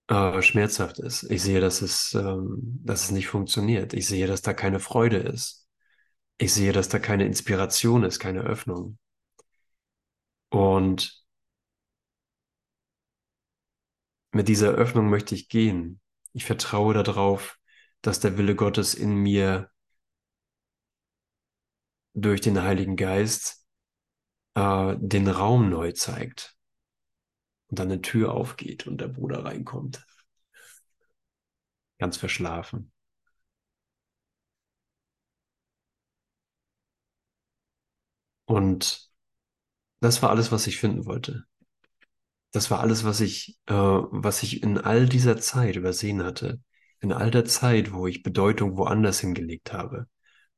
äh, 0.09 0.43
schmerzhaft 0.43 0.99
ist. 0.99 1.25
Ich 1.25 1.43
sehe, 1.43 1.61
dass 1.61 1.83
es, 1.83 2.15
ähm, 2.15 2.81
dass 2.85 3.05
es 3.05 3.11
nicht 3.11 3.29
funktioniert. 3.29 3.95
Ich 3.95 4.07
sehe, 4.07 4.27
dass 4.27 4.43
da 4.43 4.53
keine 4.55 4.81
Freude 4.81 5.19
ist. 5.19 5.66
Ich 6.39 6.53
sehe, 6.53 6.73
dass 6.73 6.89
da 6.89 6.99
keine 6.99 7.25
Inspiration 7.25 8.05
ist, 8.05 8.19
keine 8.19 8.41
Öffnung. 8.41 8.99
Und 10.51 11.25
mit 14.33 14.49
dieser 14.49 14.71
Öffnung 14.71 15.09
möchte 15.09 15.35
ich 15.35 15.49
gehen. 15.49 16.01
Ich 16.33 16.45
vertraue 16.45 16.95
darauf, 16.95 17.59
dass 18.03 18.21
der 18.21 18.37
Wille 18.39 18.55
Gottes 18.55 18.95
in 18.95 19.15
mir 19.15 19.71
durch 22.15 22.41
den 22.41 22.63
Heiligen 22.63 22.97
Geist 22.97 23.67
äh, 24.55 24.95
den 24.99 25.29
Raum 25.29 25.71
neu 25.71 25.93
zeigt 25.93 26.57
und 27.69 27.79
dann 27.79 27.91
eine 27.91 28.03
Tür 28.03 28.33
aufgeht 28.33 28.87
und 28.87 29.01
der 29.01 29.09
Bruder 29.09 29.45
reinkommt. 29.45 30.05
Ganz 31.99 32.17
verschlafen. 32.17 32.93
Und 38.47 39.11
das 40.01 40.23
war 40.23 40.31
alles, 40.31 40.53
was 40.53 40.67
ich 40.67 40.79
finden 40.79 41.07
wollte. 41.07 41.45
Das 42.53 42.71
war 42.71 42.81
alles, 42.81 43.05
was 43.05 43.21
ich, 43.21 43.59
äh, 43.67 43.75
was 43.75 44.43
ich 44.43 44.63
in 44.63 44.79
all 44.79 45.09
dieser 45.09 45.39
Zeit 45.39 45.77
übersehen 45.77 46.23
hatte. 46.23 46.61
In 47.01 47.13
all 47.13 47.31
der 47.31 47.45
Zeit, 47.45 47.93
wo 47.93 48.07
ich 48.07 48.23
Bedeutung 48.23 48.77
woanders 48.77 49.21
hingelegt 49.21 49.73
habe, 49.73 50.09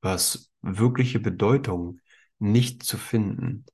war 0.01 0.15
es 0.15 0.53
wirkliche 0.63 1.19
Bedeutung 1.19 2.01
nicht 2.39 2.85
zu 2.85 2.99
finden. 2.99 3.67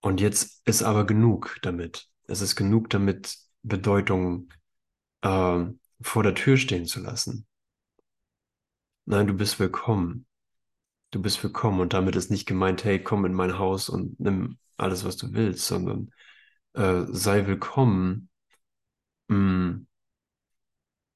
Und 0.00 0.20
jetzt 0.20 0.66
ist 0.66 0.82
aber 0.82 1.04
genug 1.06 1.58
damit. 1.62 2.08
Es 2.26 2.40
ist 2.40 2.56
genug 2.56 2.90
damit, 2.90 3.36
Bedeutung 3.62 4.48
äh, 5.22 5.64
vor 6.00 6.22
der 6.22 6.34
Tür 6.34 6.56
stehen 6.56 6.86
zu 6.86 7.00
lassen. 7.00 7.46
Nein, 9.04 9.26
du 9.26 9.34
bist 9.34 9.58
willkommen. 9.58 10.25
Du 11.10 11.22
bist 11.22 11.42
willkommen 11.42 11.80
und 11.80 11.92
damit 11.92 12.16
ist 12.16 12.30
nicht 12.30 12.46
gemeint, 12.46 12.84
hey, 12.84 13.02
komm 13.02 13.24
in 13.24 13.32
mein 13.32 13.58
Haus 13.58 13.88
und 13.88 14.18
nimm 14.18 14.58
alles, 14.76 15.04
was 15.04 15.16
du 15.16 15.32
willst, 15.32 15.66
sondern 15.66 16.10
äh, 16.74 17.04
sei 17.08 17.46
willkommen. 17.46 18.28
Mm, 19.28 19.86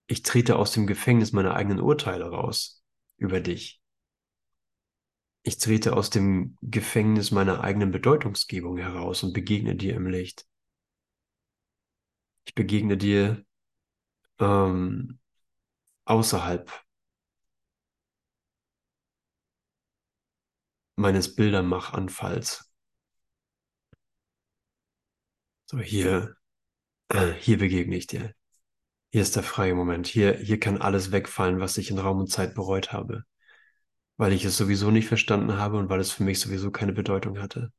ich 0.06 0.22
trete 0.22 0.56
aus 0.56 0.72
dem 0.72 0.86
Gefängnis 0.86 1.32
meiner 1.32 1.54
eigenen 1.54 1.80
Urteile 1.80 2.30
raus 2.30 2.82
über 3.16 3.40
dich. 3.40 3.80
Ich 5.42 5.58
trete 5.58 5.96
aus 5.96 6.10
dem 6.10 6.56
Gefängnis 6.62 7.30
meiner 7.30 7.62
eigenen 7.62 7.90
Bedeutungsgebung 7.90 8.76
heraus 8.76 9.22
und 9.22 9.32
begegne 9.32 9.74
dir 9.74 9.94
im 9.94 10.06
Licht. 10.06 10.46
Ich 12.44 12.54
begegne 12.54 12.96
dir 12.96 13.44
ähm, 14.38 15.18
außerhalb 16.04 16.70
meines 21.00 21.34
Bildermachanfalls. 21.34 22.70
So, 25.66 25.78
hier, 25.78 26.36
äh, 27.08 27.32
hier 27.32 27.58
begegne 27.58 27.96
ich 27.96 28.06
dir. 28.06 28.34
Hier 29.12 29.22
ist 29.22 29.36
der 29.36 29.42
freie 29.42 29.74
Moment. 29.74 30.06
Hier, 30.06 30.36
hier 30.36 30.60
kann 30.60 30.78
alles 30.78 31.12
wegfallen, 31.12 31.60
was 31.60 31.78
ich 31.78 31.90
in 31.90 31.98
Raum 31.98 32.20
und 32.20 32.30
Zeit 32.30 32.54
bereut 32.54 32.92
habe 32.92 33.24
weil 34.20 34.34
ich 34.34 34.44
es 34.44 34.58
sowieso 34.58 34.90
nicht 34.90 35.08
verstanden 35.08 35.56
habe 35.56 35.78
und 35.78 35.88
weil 35.88 35.98
es 35.98 36.12
für 36.12 36.24
mich 36.24 36.40
sowieso 36.40 36.70
keine 36.70 36.92
Bedeutung 36.92 37.40
hatte. 37.40 37.72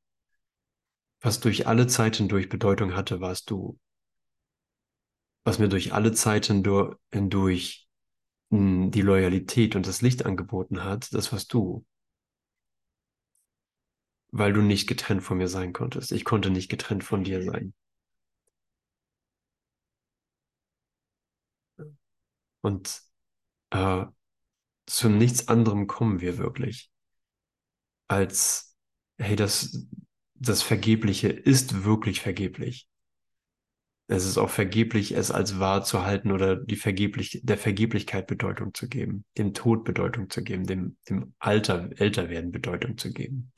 Was 1.21 1.39
durch 1.39 1.67
alle 1.67 1.85
Zeiten 1.85 2.27
durch 2.29 2.49
Bedeutung 2.49 2.95
hatte, 2.95 3.21
warst 3.21 3.51
du. 3.51 3.77
Was 5.43 5.59
mir 5.59 5.67
durch 5.67 5.93
alle 5.93 6.13
Zeiten 6.13 6.63
hindurch 7.13 7.87
hm, 8.49 8.89
die 8.89 9.03
Loyalität 9.03 9.75
und 9.75 9.85
das 9.85 10.01
Licht 10.01 10.25
angeboten 10.25 10.83
hat, 10.83 11.13
das 11.13 11.31
warst 11.31 11.53
du. 11.53 11.85
Weil 14.31 14.53
du 14.53 14.61
nicht 14.61 14.87
getrennt 14.87 15.23
von 15.23 15.37
mir 15.37 15.47
sein 15.47 15.73
konntest. 15.73 16.11
Ich 16.11 16.23
konnte 16.25 16.49
nicht 16.49 16.69
getrennt 16.69 17.03
von 17.03 17.23
dir 17.23 17.43
sein. 17.43 17.73
Und 22.61 23.01
äh, 23.71 24.05
zu 24.85 25.09
nichts 25.09 25.47
anderem 25.47 25.87
kommen 25.87 26.21
wir 26.21 26.37
wirklich, 26.37 26.91
als, 28.07 28.75
hey, 29.17 29.35
das, 29.35 29.87
das 30.35 30.61
Vergebliche 30.61 31.29
ist 31.29 31.83
wirklich 31.83 32.21
vergeblich. 32.21 32.87
Es 34.07 34.25
ist 34.25 34.37
auch 34.37 34.49
vergeblich, 34.49 35.13
es 35.13 35.31
als 35.31 35.59
wahr 35.59 35.83
zu 35.85 36.03
halten 36.03 36.31
oder 36.31 36.57
die 36.57 36.75
vergeblich, 36.75 37.39
der 37.43 37.57
Vergeblichkeit 37.57 38.27
Bedeutung 38.27 38.73
zu 38.73 38.89
geben, 38.89 39.23
dem 39.37 39.53
Tod 39.53 39.85
Bedeutung 39.85 40.29
zu 40.29 40.43
geben, 40.43 40.65
dem, 40.65 40.97
dem 41.07 41.33
Alter, 41.39 41.89
Älterwerden 41.95 42.51
Bedeutung 42.51 42.97
zu 42.97 43.13
geben, 43.13 43.53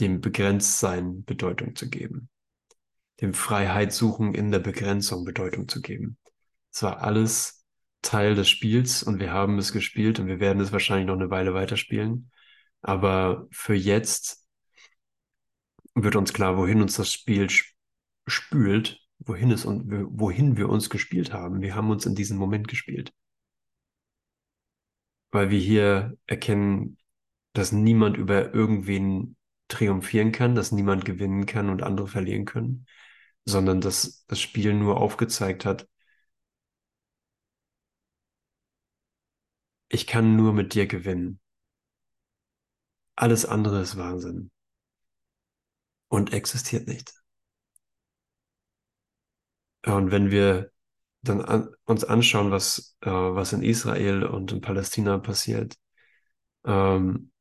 dem 0.00 0.20
Begrenztsein 0.20 1.24
Bedeutung 1.24 1.76
zu 1.76 1.88
geben, 1.88 2.28
dem 3.20 3.34
Freiheit 3.34 3.92
suchen 3.92 4.34
in 4.34 4.50
der 4.50 4.58
Begrenzung 4.58 5.24
Bedeutung 5.24 5.68
zu 5.68 5.80
geben. 5.80 6.18
Es 6.72 6.82
war 6.82 7.02
alles 7.02 7.64
Teil 8.02 8.34
des 8.34 8.48
Spiels 8.48 9.02
und 9.02 9.20
wir 9.20 9.32
haben 9.32 9.58
es 9.58 9.72
gespielt 9.72 10.18
und 10.18 10.26
wir 10.26 10.40
werden 10.40 10.60
es 10.60 10.72
wahrscheinlich 10.72 11.06
noch 11.06 11.14
eine 11.14 11.30
Weile 11.30 11.54
weiterspielen. 11.54 12.30
Aber 12.82 13.46
für 13.50 13.74
jetzt 13.74 14.46
wird 15.94 16.16
uns 16.16 16.32
klar, 16.32 16.56
wohin 16.56 16.82
uns 16.82 16.96
das 16.96 17.12
Spiel 17.12 17.48
spült, 18.26 19.00
wohin 19.18 19.50
es 19.50 19.64
und 19.64 19.90
wohin 20.18 20.56
wir 20.56 20.68
uns 20.68 20.90
gespielt 20.90 21.32
haben. 21.32 21.62
Wir 21.62 21.74
haben 21.74 21.90
uns 21.90 22.04
in 22.04 22.14
diesem 22.14 22.36
Moment 22.36 22.68
gespielt. 22.68 23.12
Weil 25.30 25.50
wir 25.50 25.58
hier 25.58 26.16
erkennen, 26.26 26.98
dass 27.54 27.72
niemand 27.72 28.16
über 28.16 28.52
irgendwen 28.52 29.36
triumphieren 29.74 30.32
kann, 30.32 30.54
dass 30.54 30.72
niemand 30.72 31.04
gewinnen 31.04 31.46
kann 31.46 31.68
und 31.70 31.82
andere 31.82 32.08
verlieren 32.08 32.44
können, 32.44 32.86
sondern 33.44 33.80
dass 33.80 34.24
das 34.26 34.40
Spiel 34.40 34.74
nur 34.74 34.98
aufgezeigt 35.00 35.64
hat, 35.64 35.88
ich 39.88 40.06
kann 40.06 40.36
nur 40.36 40.52
mit 40.52 40.74
dir 40.74 40.86
gewinnen. 40.86 41.40
Alles 43.16 43.46
andere 43.46 43.80
ist 43.80 43.96
Wahnsinn 43.96 44.50
und 46.08 46.32
existiert 46.32 46.86
nicht. 46.88 47.12
Und 49.86 50.10
wenn 50.10 50.30
wir 50.30 50.72
dann 51.22 51.40
an, 51.42 51.68
uns 51.84 52.04
anschauen, 52.04 52.50
was, 52.50 52.96
äh, 53.00 53.10
was 53.10 53.52
in 53.52 53.62
Israel 53.62 54.24
und 54.24 54.52
in 54.52 54.60
Palästina 54.60 55.18
passiert, 55.18 55.76
ähm, 56.64 57.32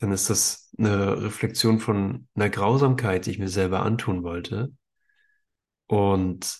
dann 0.00 0.12
ist 0.12 0.30
das 0.30 0.70
eine 0.78 1.22
Reflexion 1.22 1.78
von 1.78 2.26
einer 2.34 2.48
Grausamkeit, 2.50 3.26
die 3.26 3.32
ich 3.32 3.38
mir 3.38 3.48
selber 3.48 3.82
antun 3.82 4.22
wollte. 4.22 4.72
Und 5.86 6.58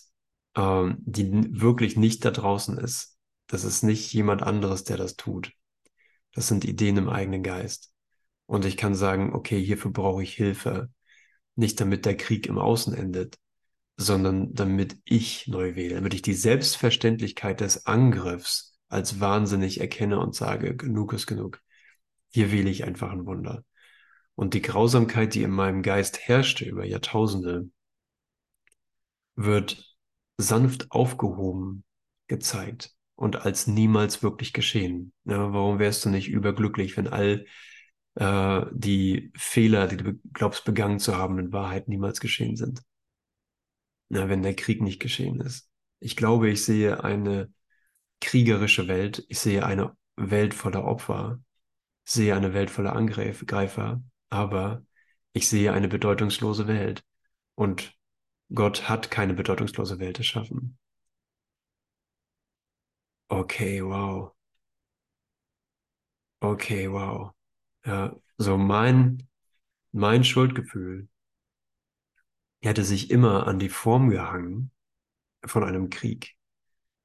ähm, 0.55 0.97
die 0.99 1.31
wirklich 1.59 1.97
nicht 1.97 2.23
da 2.23 2.31
draußen 2.31 2.77
ist. 2.77 3.17
Das 3.47 3.63
ist 3.63 3.83
nicht 3.83 4.13
jemand 4.13 4.43
anderes, 4.43 4.83
der 4.83 4.97
das 4.97 5.15
tut. 5.15 5.53
Das 6.33 6.47
sind 6.47 6.65
Ideen 6.65 6.97
im 6.97 7.09
eigenen 7.09 7.43
Geist. 7.43 7.93
Und 8.45 8.65
ich 8.65 8.77
kann 8.77 8.95
sagen, 8.95 9.33
okay, 9.33 9.61
hierfür 9.63 9.91
brauche 9.91 10.23
ich 10.23 10.33
Hilfe. 10.33 10.89
Nicht 11.55 11.79
damit 11.81 12.05
der 12.05 12.17
Krieg 12.17 12.47
im 12.47 12.57
Außen 12.57 12.93
endet, 12.93 13.37
sondern 13.97 14.53
damit 14.53 14.97
ich 15.03 15.47
neu 15.47 15.75
wähle, 15.75 15.95
damit 15.95 16.13
ich 16.13 16.21
die 16.21 16.33
Selbstverständlichkeit 16.33 17.61
des 17.61 17.85
Angriffs 17.85 18.77
als 18.87 19.19
wahnsinnig 19.19 19.79
erkenne 19.79 20.19
und 20.19 20.35
sage, 20.35 20.75
genug 20.75 21.13
ist 21.13 21.27
genug. 21.27 21.61
Hier 22.31 22.51
wähle 22.51 22.69
ich 22.69 22.83
einfach 22.85 23.11
ein 23.11 23.25
Wunder. 23.25 23.63
Und 24.35 24.53
die 24.53 24.61
Grausamkeit, 24.61 25.35
die 25.35 25.43
in 25.43 25.51
meinem 25.51 25.83
Geist 25.83 26.19
herrschte 26.27 26.65
über 26.65 26.85
Jahrtausende, 26.85 27.69
wird 29.35 29.95
sanft 30.37 30.91
aufgehoben 30.91 31.83
gezeigt 32.27 32.95
und 33.15 33.45
als 33.45 33.67
niemals 33.67 34.23
wirklich 34.23 34.53
geschehen. 34.53 35.13
Ja, 35.25 35.53
warum 35.53 35.79
wärst 35.79 36.05
du 36.05 36.09
nicht 36.09 36.29
überglücklich, 36.29 36.97
wenn 36.97 37.07
all 37.07 37.45
äh, 38.15 38.65
die 38.71 39.31
Fehler, 39.35 39.87
die 39.87 39.97
du 39.97 40.19
glaubst 40.33 40.65
begangen 40.65 40.99
zu 40.99 41.17
haben, 41.17 41.37
in 41.37 41.53
Wahrheit 41.53 41.87
niemals 41.87 42.19
geschehen 42.19 42.55
sind? 42.55 42.81
Ja, 44.09 44.27
wenn 44.27 44.43
der 44.43 44.55
Krieg 44.55 44.81
nicht 44.81 44.99
geschehen 44.99 45.39
ist. 45.41 45.69
Ich 45.99 46.15
glaube, 46.15 46.49
ich 46.49 46.65
sehe 46.65 47.03
eine 47.03 47.53
kriegerische 48.19 48.87
Welt. 48.87 49.23
Ich 49.29 49.39
sehe 49.39 49.65
eine 49.65 49.95
Welt 50.15 50.53
voller 50.53 50.83
Opfer. 50.83 51.39
Sehe 52.03 52.35
eine 52.35 52.53
Welt 52.53 52.69
voller 52.69 52.95
Angreifer. 52.95 54.03
Aber 54.29 54.85
ich 55.33 55.47
sehe 55.49 55.73
eine 55.73 55.87
bedeutungslose 55.87 56.67
Welt. 56.67 57.03
Und 57.55 57.93
Gott 58.53 58.89
hat 58.89 59.11
keine 59.11 59.33
bedeutungslose 59.33 59.99
Welt 59.99 60.19
erschaffen. 60.19 60.77
Okay, 63.31 63.81
wow. 63.81 64.33
Okay, 66.41 66.87
wow. 66.87 67.31
Ja, 67.85 68.15
so 68.37 68.57
mein, 68.57 69.27
mein 69.93 70.23
Schuldgefühl 70.23 71.09
hätte 72.63 72.83
sich 72.83 73.11
immer 73.11 73.47
an 73.47 73.59
die 73.59 73.69
Form 73.69 74.09
gehangen 74.09 74.71
von 75.45 75.63
einem 75.63 75.89
Krieg 75.89 76.35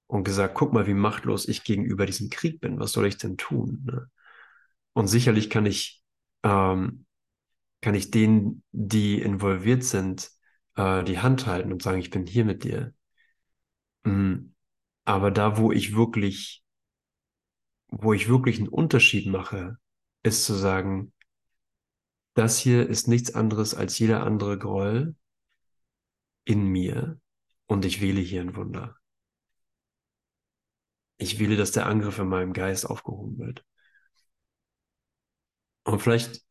und 0.08 0.24
gesagt, 0.24 0.54
guck 0.54 0.72
mal, 0.72 0.86
wie 0.86 0.94
machtlos 0.94 1.48
ich 1.48 1.64
gegenüber 1.64 2.06
diesem 2.06 2.30
Krieg 2.30 2.60
bin. 2.60 2.78
Was 2.80 2.92
soll 2.92 3.06
ich 3.06 3.18
denn 3.18 3.36
tun? 3.38 3.84
Ne? 3.86 4.10
Und 4.96 5.08
sicherlich 5.08 5.50
kann 5.50 5.66
ich, 5.66 6.02
ähm, 6.42 7.04
kann 7.82 7.94
ich 7.94 8.10
denen, 8.10 8.62
die 8.72 9.20
involviert 9.20 9.84
sind, 9.84 10.30
äh, 10.74 11.04
die 11.04 11.18
Hand 11.18 11.46
halten 11.46 11.70
und 11.70 11.82
sagen, 11.82 11.98
ich 11.98 12.08
bin 12.08 12.26
hier 12.26 12.46
mit 12.46 12.64
dir. 12.64 12.94
Mhm. 14.04 14.54
Aber 15.04 15.30
da, 15.30 15.58
wo 15.58 15.70
ich 15.70 15.94
wirklich, 15.94 16.64
wo 17.88 18.14
ich 18.14 18.30
wirklich 18.30 18.58
einen 18.58 18.68
Unterschied 18.68 19.26
mache, 19.26 19.76
ist 20.22 20.46
zu 20.46 20.54
sagen, 20.54 21.12
das 22.32 22.58
hier 22.58 22.88
ist 22.88 23.06
nichts 23.06 23.34
anderes 23.34 23.74
als 23.74 23.98
jeder 23.98 24.24
andere 24.24 24.58
Groll 24.58 25.14
in 26.46 26.64
mir 26.68 27.20
und 27.66 27.84
ich 27.84 28.00
wähle 28.00 28.22
hier 28.22 28.40
ein 28.40 28.56
Wunder. 28.56 28.96
Ich 31.18 31.38
wähle, 31.38 31.58
dass 31.58 31.72
der 31.72 31.84
Angriff 31.84 32.18
in 32.18 32.28
meinem 32.28 32.54
Geist 32.54 32.86
aufgehoben 32.86 33.36
wird. 33.36 33.62
Und 35.86 36.00
vielleicht 36.00 36.42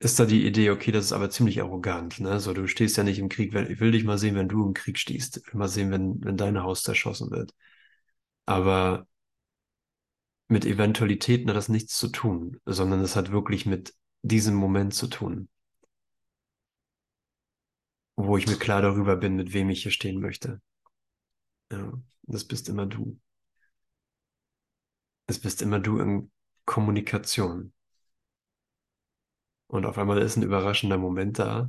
ist 0.00 0.18
da 0.20 0.26
die 0.26 0.46
Idee, 0.46 0.70
okay, 0.70 0.92
das 0.92 1.06
ist 1.06 1.12
aber 1.12 1.30
ziemlich 1.30 1.62
arrogant, 1.62 2.20
ne? 2.20 2.40
So, 2.40 2.52
du 2.52 2.66
stehst 2.68 2.96
ja 2.96 3.04
nicht 3.04 3.18
im 3.18 3.28
Krieg, 3.28 3.54
ich 3.54 3.80
will 3.80 3.92
dich 3.92 4.04
mal 4.04 4.18
sehen, 4.18 4.34
wenn 4.34 4.48
du 4.48 4.66
im 4.66 4.74
Krieg 4.74 4.98
stehst. 4.98 5.38
Ich 5.38 5.46
will 5.52 5.58
mal 5.58 5.68
sehen, 5.68 5.90
wenn, 5.90 6.22
wenn 6.24 6.36
dein 6.36 6.62
Haus 6.62 6.82
zerschossen 6.82 7.30
wird. 7.30 7.54
Aber 8.46 9.06
mit 10.46 10.64
Eventualitäten 10.64 11.48
hat 11.48 11.56
das 11.56 11.68
nichts 11.68 11.96
zu 11.98 12.06
tun, 12.08 12.60
sondern 12.64 13.00
es 13.00 13.16
hat 13.16 13.32
wirklich 13.32 13.66
mit 13.66 13.94
diesem 14.22 14.54
Moment 14.54 14.94
zu 14.94 15.08
tun, 15.08 15.48
wo 18.16 18.36
ich 18.38 18.46
mir 18.46 18.56
klar 18.56 18.80
darüber 18.80 19.16
bin, 19.16 19.36
mit 19.36 19.52
wem 19.52 19.68
ich 19.70 19.82
hier 19.82 19.92
stehen 19.92 20.20
möchte. 20.20 20.60
Ja, 21.72 21.92
das 22.22 22.44
bist 22.44 22.68
immer 22.68 22.86
du. 22.86 23.18
Es 25.26 25.40
bist 25.40 25.62
immer 25.62 25.80
du 25.80 25.98
in 25.98 26.30
Kommunikation. 26.64 27.72
Und 29.72 29.86
auf 29.86 29.98
einmal 29.98 30.18
ist 30.22 30.36
ein 30.36 30.44
überraschender 30.44 30.98
Moment 30.98 31.40
da, 31.40 31.68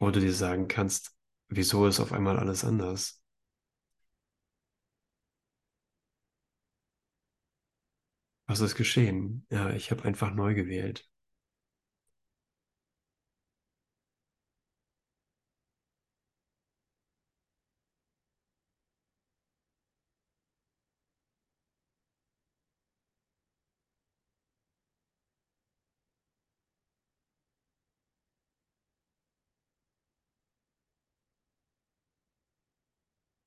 wo 0.00 0.10
du 0.10 0.20
dir 0.20 0.32
sagen 0.34 0.68
kannst, 0.68 1.16
wieso 1.48 1.86
ist 1.86 2.00
auf 2.00 2.12
einmal 2.12 2.38
alles 2.38 2.64
anders? 2.64 3.22
Was 8.48 8.58
ist 8.60 8.74
geschehen? 8.74 9.46
Ja, 9.50 9.70
ich 9.70 9.90
habe 9.92 10.02
einfach 10.04 10.34
neu 10.34 10.54
gewählt. 10.54 11.08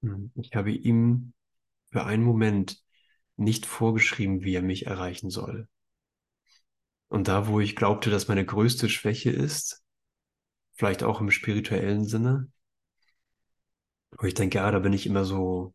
Hm, 0.03 0.28
ich 0.45 0.55
habe 0.55 0.71
ihm 0.71 1.33
für 1.91 2.05
einen 2.05 2.23
Moment 2.23 2.81
nicht 3.35 3.65
vorgeschrieben, 3.65 4.43
wie 4.43 4.55
er 4.55 4.61
mich 4.61 4.85
erreichen 4.85 5.29
soll. 5.29 5.67
Und 7.07 7.27
da, 7.27 7.47
wo 7.47 7.59
ich 7.59 7.75
glaubte, 7.75 8.09
dass 8.09 8.27
meine 8.27 8.45
größte 8.45 8.89
Schwäche 8.89 9.31
ist, 9.31 9.83
vielleicht 10.73 11.03
auch 11.03 11.21
im 11.21 11.31
spirituellen 11.31 12.05
Sinne, 12.05 12.51
wo 14.17 14.27
ich 14.27 14.33
denke, 14.33 14.57
ja, 14.57 14.69
da 14.71 14.79
bin 14.79 14.93
ich 14.93 15.05
immer 15.05 15.25
so, 15.25 15.73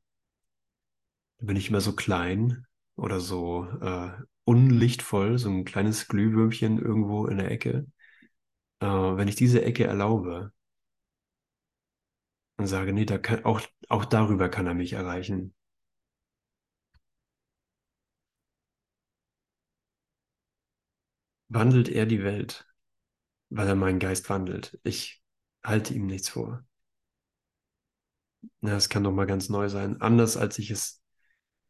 da 1.38 1.46
bin 1.46 1.57
ich 1.57 1.68
immer 1.68 1.81
so 1.81 1.94
klein 1.94 2.66
oder 2.96 3.20
so 3.20 3.66
äh, 3.81 4.11
unlichtvoll, 4.44 5.38
so 5.38 5.48
ein 5.48 5.64
kleines 5.64 6.07
Glühwürmchen 6.07 6.79
irgendwo 6.79 7.27
in 7.27 7.38
der 7.38 7.50
Ecke. 7.50 7.87
Äh, 8.81 8.87
wenn 8.87 9.29
ich 9.29 9.37
diese 9.37 9.64
Ecke 9.64 9.85
erlaube 9.85 10.53
und 12.57 12.67
sage, 12.67 12.93
nee, 12.93 13.05
da 13.05 13.19
kann, 13.19 13.45
auch, 13.45 13.61
auch 13.88 14.05
darüber 14.05 14.49
kann 14.49 14.67
er 14.67 14.75
mich 14.75 14.93
erreichen. 14.95 15.55
Wandelt 21.49 21.88
er 21.88 22.05
die 22.07 22.23
Welt, 22.23 22.67
weil 23.51 23.69
er 23.69 23.77
meinen 23.77 23.99
Geist 23.99 24.29
wandelt. 24.31 24.79
Ich 24.83 25.23
halte 25.62 25.95
ihm 25.95 26.07
nichts 26.07 26.29
vor. 26.29 26.64
Ja, 28.62 28.77
es 28.77 28.88
kann 28.88 29.05
doch 29.05 29.12
mal 29.12 29.27
ganz 29.27 29.49
neu 29.49 29.69
sein. 29.69 30.01
Anders 30.01 30.37
als 30.37 30.59
ich 30.59 30.71
es 30.71 31.03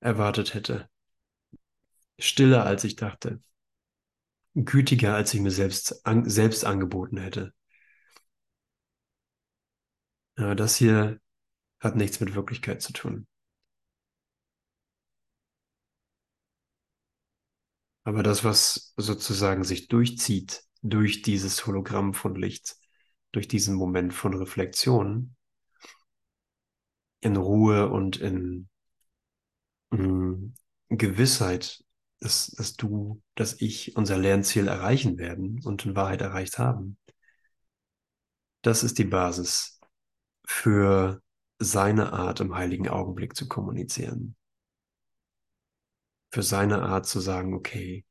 erwartet 0.00 0.54
hätte. 0.54 0.88
Stiller 2.18 2.64
als 2.66 2.84
ich 2.84 2.96
dachte. 2.96 3.40
Gütiger 4.54 5.14
als 5.14 5.34
ich 5.34 5.40
mir 5.40 5.50
selbst, 5.50 6.06
an, 6.06 6.28
selbst 6.28 6.64
angeboten 6.64 7.18
hätte. 7.18 7.52
Ja, 10.38 10.54
das 10.54 10.76
hier 10.76 11.20
hat 11.80 11.96
nichts 11.96 12.20
mit 12.20 12.34
Wirklichkeit 12.36 12.82
zu 12.82 12.92
tun. 12.92 13.26
Aber 18.04 18.22
das, 18.22 18.44
was 18.44 18.94
sozusagen 18.96 19.62
sich 19.64 19.88
durchzieht 19.88 20.64
durch 20.82 21.20
dieses 21.22 21.66
Hologramm 21.66 22.14
von 22.14 22.34
Licht, 22.34 22.76
durch 23.32 23.46
diesen 23.48 23.74
Moment 23.74 24.14
von 24.14 24.34
Reflexion, 24.34 25.34
in 27.20 27.36
Ruhe 27.36 27.88
und 27.88 28.18
in, 28.18 28.68
in 29.90 30.54
Gewissheit, 30.88 31.82
dass, 32.20 32.46
dass 32.48 32.76
du, 32.76 33.22
dass 33.34 33.60
ich 33.60 33.96
unser 33.96 34.18
Lernziel 34.18 34.68
erreichen 34.68 35.18
werden 35.18 35.60
und 35.64 35.84
in 35.84 35.96
Wahrheit 35.96 36.20
erreicht 36.22 36.58
haben. 36.58 36.96
Das 38.62 38.82
ist 38.82 38.98
die 38.98 39.04
Basis 39.04 39.73
für 40.46 41.22
seine 41.58 42.12
Art 42.12 42.40
im 42.40 42.54
heiligen 42.54 42.88
Augenblick 42.88 43.36
zu 43.36 43.48
kommunizieren. 43.48 44.36
Für 46.32 46.42
seine 46.42 46.82
Art 46.82 47.06
zu 47.06 47.20
sagen, 47.20 47.54
okay, 47.54 48.04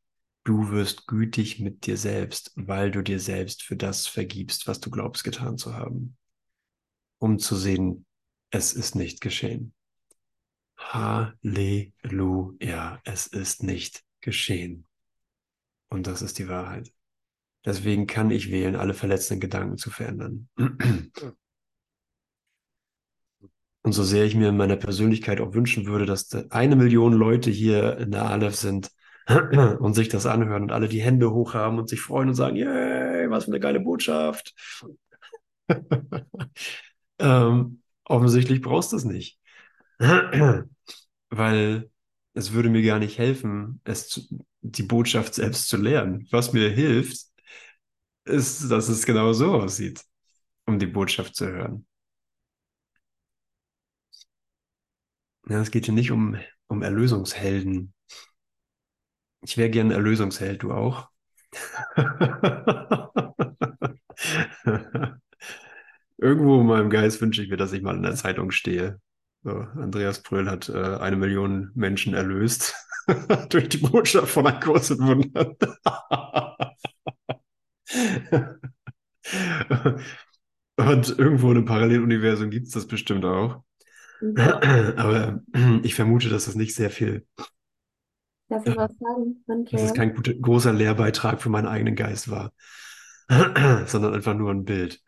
du 0.44 0.72
wirst 0.72 1.08
gütig 1.08 1.60
mit 1.60 1.86
dir 1.86 1.98
selbst, 1.98 2.52
weil 2.56 2.92
du 2.92 3.02
dir 3.02 3.20
selbst 3.20 3.64
für 3.64 3.76
das 3.76 4.08
vergibst, 4.08 4.68
was 4.68 4.80
du 4.80 4.90
glaubst 4.90 5.24
getan 5.24 5.58
zu 5.58 5.74
haben. 5.76 6.18
Um 7.20 7.40
zu 7.40 7.56
sehen, 7.56 8.06
es 8.50 8.74
ist 8.74 8.96
nicht 8.96 9.22
geschehen. 9.22 9.74
Halleluja, 10.78 11.92
es 13.04 13.28
ist 13.28 13.64
nicht 13.64 14.04
geschehen. 14.22 14.86
Und 15.90 16.08
das 16.08 16.22
ist 16.22 16.40
die 16.40 16.48
Wahrheit. 16.50 16.94
Deswegen 17.66 18.08
kann 18.08 18.32
ich 18.32 18.52
wählen, 18.52 18.76
alle 18.76 18.94
verletzenden 18.94 19.40
Gedanken 19.40 19.78
zu 19.78 19.90
verändern. 19.90 20.50
Und 23.84 23.92
so 23.92 24.04
sehr 24.04 24.24
ich 24.24 24.36
mir 24.36 24.50
in 24.50 24.58
meiner 24.58 24.78
Persönlichkeit 24.78 25.42
auch 25.42 25.54
wünschen 25.54 25.86
würde, 25.86 26.06
dass 26.06 26.34
eine 26.52 26.76
Million 26.78 27.14
Leute 27.14 27.52
hier 27.52 27.98
in 27.98 28.12
der 28.12 28.26
Aleph 28.26 28.56
sind 28.56 28.90
und 29.28 29.94
sich 29.94 30.08
das 30.08 30.26
anhören 30.26 30.64
und 30.64 30.72
alle 30.72 30.88
die 30.88 31.02
Hände 31.02 31.32
hochhaben 31.32 31.80
und 31.80 31.90
sich 31.90 32.00
freuen 32.00 32.30
und 32.30 32.36
sagen, 32.36 32.56
yay, 32.56 33.30
was 33.30 33.46
für 33.46 33.52
eine 33.52 33.60
geile 33.60 33.82
Botschaft. 33.82 34.54
ähm, 37.20 37.82
offensichtlich 38.06 38.62
brauchst 38.62 38.94
du 38.94 38.98
es 38.98 39.04
nicht. 39.04 39.38
Weil 41.30 41.90
es 42.34 42.54
würde 42.54 42.70
mir 42.70 42.84
gar 42.84 43.00
nicht 43.00 43.18
helfen, 43.18 43.82
es 43.84 44.08
zu, 44.08 44.22
die 44.62 44.84
Botschaft 44.84 45.36
selbst 45.36 45.68
zu 45.68 45.78
lernen. 45.78 46.28
Was 46.32 46.54
mir 46.54 46.70
hilft, 46.70 47.28
ist, 48.26 48.72
dass 48.72 48.88
es 48.88 49.06
genau 49.06 49.34
so 49.34 49.54
aussieht, 49.54 50.02
um 50.66 50.80
die 50.80 50.88
Botschaft 50.88 51.36
zu 51.36 51.48
hören. 51.48 51.86
Ja, 55.50 55.60
es 55.62 55.72
geht 55.72 55.86
hier 55.86 55.94
nicht 55.94 56.12
um, 56.12 56.38
um 56.68 56.82
Erlösungshelden. 56.82 57.94
Ich 59.42 59.58
wäre 59.58 59.70
gern 59.70 59.92
Erlösungsheld, 59.92 60.64
du 60.64 60.72
auch. 60.74 61.10
Irgendwo 66.18 66.62
in 66.62 66.68
meinem 66.68 66.90
Geist 66.90 67.22
wünsche 67.22 67.44
ich 67.44 67.50
mir, 67.50 67.58
dass 67.58 67.74
ich 67.74 67.82
mal 67.82 67.96
in 67.96 68.04
der 68.04 68.16
Zeitung 68.16 68.52
stehe. 68.52 69.00
So, 69.44 69.52
Andreas 69.52 70.22
Brüll 70.24 70.50
hat 70.50 70.70
äh, 70.70 70.96
eine 70.98 71.18
Million 71.18 71.72
Menschen 71.76 72.14
erlöst 72.14 72.74
durch 73.50 73.68
die 73.70 73.78
Botschaft 73.78 74.30
von 74.32 74.48
einem 74.48 74.62
großen 74.62 74.98
Wunder. 75.00 75.56
Und 80.78 81.20
irgendwo 81.20 81.52
in 81.52 81.58
einem 81.58 81.66
Paralleluniversum 81.66 82.50
gibt 82.50 82.68
es 82.68 82.74
das 82.74 82.88
bestimmt 82.88 83.26
auch. 83.26 83.64
Ja. 84.22 84.62
Aber 84.98 85.42
ich 85.84 85.96
vermute, 85.96 86.30
dass 86.30 86.46
das 86.46 86.56
nicht 86.56 86.76
sehr 86.76 86.90
viel. 86.90 87.26
Darf 88.50 88.66
ich 88.66 88.76
was 88.76 88.92
sagen, 89.00 89.44
Andrea? 89.48 89.80
Dass 89.80 89.90
es 89.90 89.94
kein 89.94 90.14
guter, 90.16 90.34
großer 90.34 90.74
Lehrbeitrag 90.74 91.42
für 91.42 91.50
meinen 91.50 91.68
eigenen 91.68 91.96
Geist 91.96 92.30
war, 92.30 92.54
sondern 93.88 94.14
einfach 94.14 94.36
nur 94.36 94.52
ein 94.52 94.66
Bild. 94.66 95.02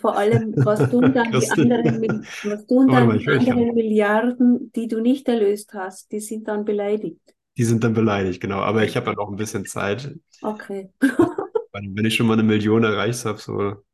Vor 0.00 0.16
allem, 0.16 0.54
was 0.56 0.90
tun 0.90 1.12
dann 1.12 1.30
die 1.32 1.50
anderen, 1.50 2.26
was 2.44 2.66
tun 2.66 2.88
dann 2.92 3.18
die 3.18 3.28
anderen 3.28 3.74
Milliarden, 3.74 4.72
die 4.72 4.88
du 4.88 5.00
nicht 5.00 5.28
erlöst 5.28 5.74
hast, 5.74 6.10
die 6.12 6.20
sind 6.20 6.48
dann 6.48 6.64
beleidigt. 6.64 7.20
Die 7.56 7.64
sind 7.64 7.84
dann 7.84 7.94
beleidigt, 7.94 8.40
genau. 8.40 8.60
Aber 8.60 8.84
ich 8.84 8.96
habe 8.96 9.10
ja 9.10 9.14
noch 9.14 9.28
ein 9.28 9.36
bisschen 9.36 9.66
Zeit. 9.66 10.14
Okay. 10.42 10.90
Wenn 11.72 12.04
ich 12.04 12.14
schon 12.14 12.26
mal 12.26 12.34
eine 12.34 12.44
Million 12.44 12.84
erreicht 12.84 13.24
habe, 13.24 13.38
so. 13.38 13.84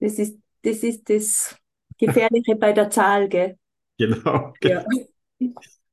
Das 0.00 0.18
ist, 0.18 0.38
das 0.62 0.78
ist 0.78 1.08
das 1.10 1.56
Gefährliche 1.98 2.56
bei 2.56 2.72
der 2.72 2.90
Zahl, 2.90 3.28
gell? 3.28 3.58
Genau. 3.98 4.52
Ja. 4.62 4.84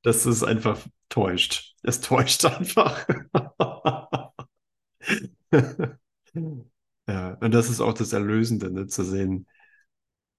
Das 0.04 0.26
ist 0.26 0.44
einfach 0.44 0.80
täuscht. 1.10 1.76
Es 1.84 2.02
täuscht 2.02 2.46
einfach. 2.46 3.06
Ja, 7.08 7.34
und 7.42 7.52
das 7.54 7.70
ist 7.70 7.82
auch 7.82 7.94
das 7.94 8.14
Erlösende, 8.14 8.72
ne, 8.72 8.88
zu 8.88 9.04
sehen, 9.04 9.48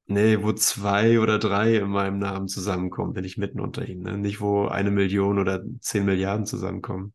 nee, 0.07 0.43
wo 0.43 0.53
zwei 0.53 1.21
oder 1.21 1.39
drei 1.39 1.77
in 1.77 1.91
meinem 1.91 2.19
Namen 2.19 2.49
zusammenkommen, 2.49 3.15
bin 3.15 3.25
ich 3.25 3.39
mitten 3.39 3.61
unter 3.61 3.87
ihnen. 3.87 4.03
Ne? 4.03 4.19
Nicht, 4.19 4.41
wo 4.41 4.67
eine 4.69 4.91
Million 4.91 5.39
oder 5.39 5.63
zehn 5.81 6.05
Milliarden 6.05 6.47
zusammenkommen. 6.47 7.15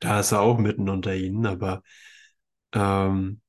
Da 0.00 0.20
ist 0.20 0.32
er 0.32 0.40
auch 0.40 0.58
mitten 0.58 0.88
unter 0.88 1.14
ihnen, 1.14 1.46
aber 1.46 1.82
ähm, 2.72 3.40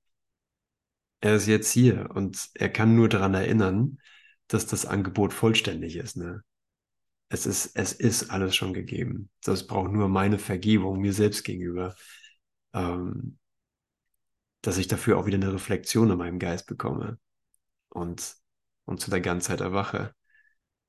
er 1.21 1.35
ist 1.35 1.47
jetzt 1.47 1.71
hier 1.71 2.09
und 2.13 2.49
er 2.55 2.69
kann 2.69 2.95
nur 2.95 3.09
daran 3.09 3.33
erinnern, 3.33 3.99
dass 4.47 4.67
das 4.67 4.85
Angebot 4.85 5.33
vollständig 5.33 5.95
ist. 5.95 6.17
Ne? 6.17 6.43
Es 7.29 7.45
ist, 7.45 7.75
es 7.75 7.93
ist 7.93 8.29
alles 8.31 8.55
schon 8.55 8.73
gegeben. 8.73 9.29
Das 9.43 9.65
braucht 9.67 9.91
nur 9.91 10.09
meine 10.09 10.39
Vergebung 10.39 10.99
mir 10.99 11.13
selbst 11.13 11.43
gegenüber. 11.43 11.95
Ähm, 12.73 13.37
dass 14.61 14.77
ich 14.77 14.87
dafür 14.87 15.17
auch 15.17 15.25
wieder 15.25 15.37
eine 15.37 15.53
Reflexion 15.53 16.11
in 16.11 16.17
meinem 16.17 16.39
Geist 16.39 16.67
bekomme 16.67 17.19
und, 17.89 18.35
und 18.85 19.01
zu 19.01 19.09
der 19.09 19.21
Ganzheit 19.21 19.61
erwache. 19.61 20.13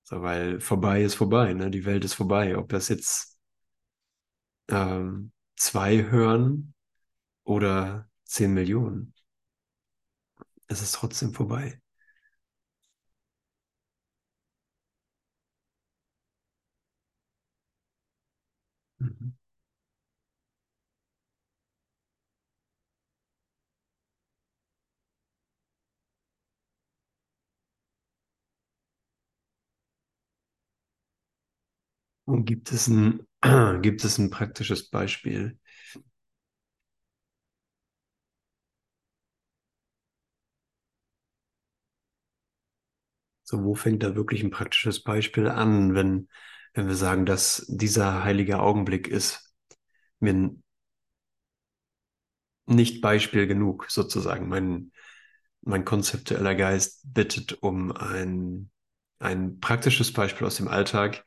So, 0.04 0.22
weil 0.22 0.60
vorbei 0.60 1.02
ist 1.02 1.14
vorbei, 1.14 1.54
ne? 1.54 1.70
Die 1.70 1.84
Welt 1.84 2.04
ist 2.04 2.14
vorbei. 2.14 2.56
Ob 2.56 2.68
das 2.68 2.88
jetzt 2.88 3.38
ähm, 4.68 5.32
zwei 5.56 6.10
hören 6.10 6.74
oder 7.44 8.10
zehn 8.24 8.52
Millionen, 8.52 9.11
es 10.68 10.82
ist 10.82 10.92
trotzdem 10.92 11.34
vorbei. 11.34 11.80
Mhm. 19.00 19.32
Und 32.24 32.44
gibt 32.46 32.72
es 32.72 32.88
ein, 32.88 33.20
gibt 33.82 34.04
es 34.04 34.18
ein 34.18 34.30
praktisches 34.30 34.88
Beispiel? 34.90 35.58
So, 43.52 43.64
wo 43.64 43.74
fängt 43.74 44.02
da 44.02 44.14
wirklich 44.16 44.42
ein 44.42 44.50
praktisches 44.50 45.02
Beispiel 45.02 45.46
an, 45.48 45.94
wenn, 45.94 46.28
wenn 46.72 46.88
wir 46.88 46.94
sagen, 46.94 47.26
dass 47.26 47.66
dieser 47.68 48.24
heilige 48.24 48.60
Augenblick 48.60 49.06
ist 49.08 49.54
mir 50.20 50.56
nicht 52.66 53.00
Beispiel 53.00 53.46
genug, 53.46 53.86
sozusagen. 53.90 54.48
Mein, 54.48 54.92
mein 55.62 55.84
konzeptueller 55.84 56.54
Geist 56.54 57.02
bittet 57.04 57.62
um 57.62 57.92
ein, 57.92 58.70
ein 59.18 59.60
praktisches 59.60 60.12
Beispiel 60.12 60.46
aus 60.46 60.56
dem 60.56 60.68
Alltag, 60.68 61.24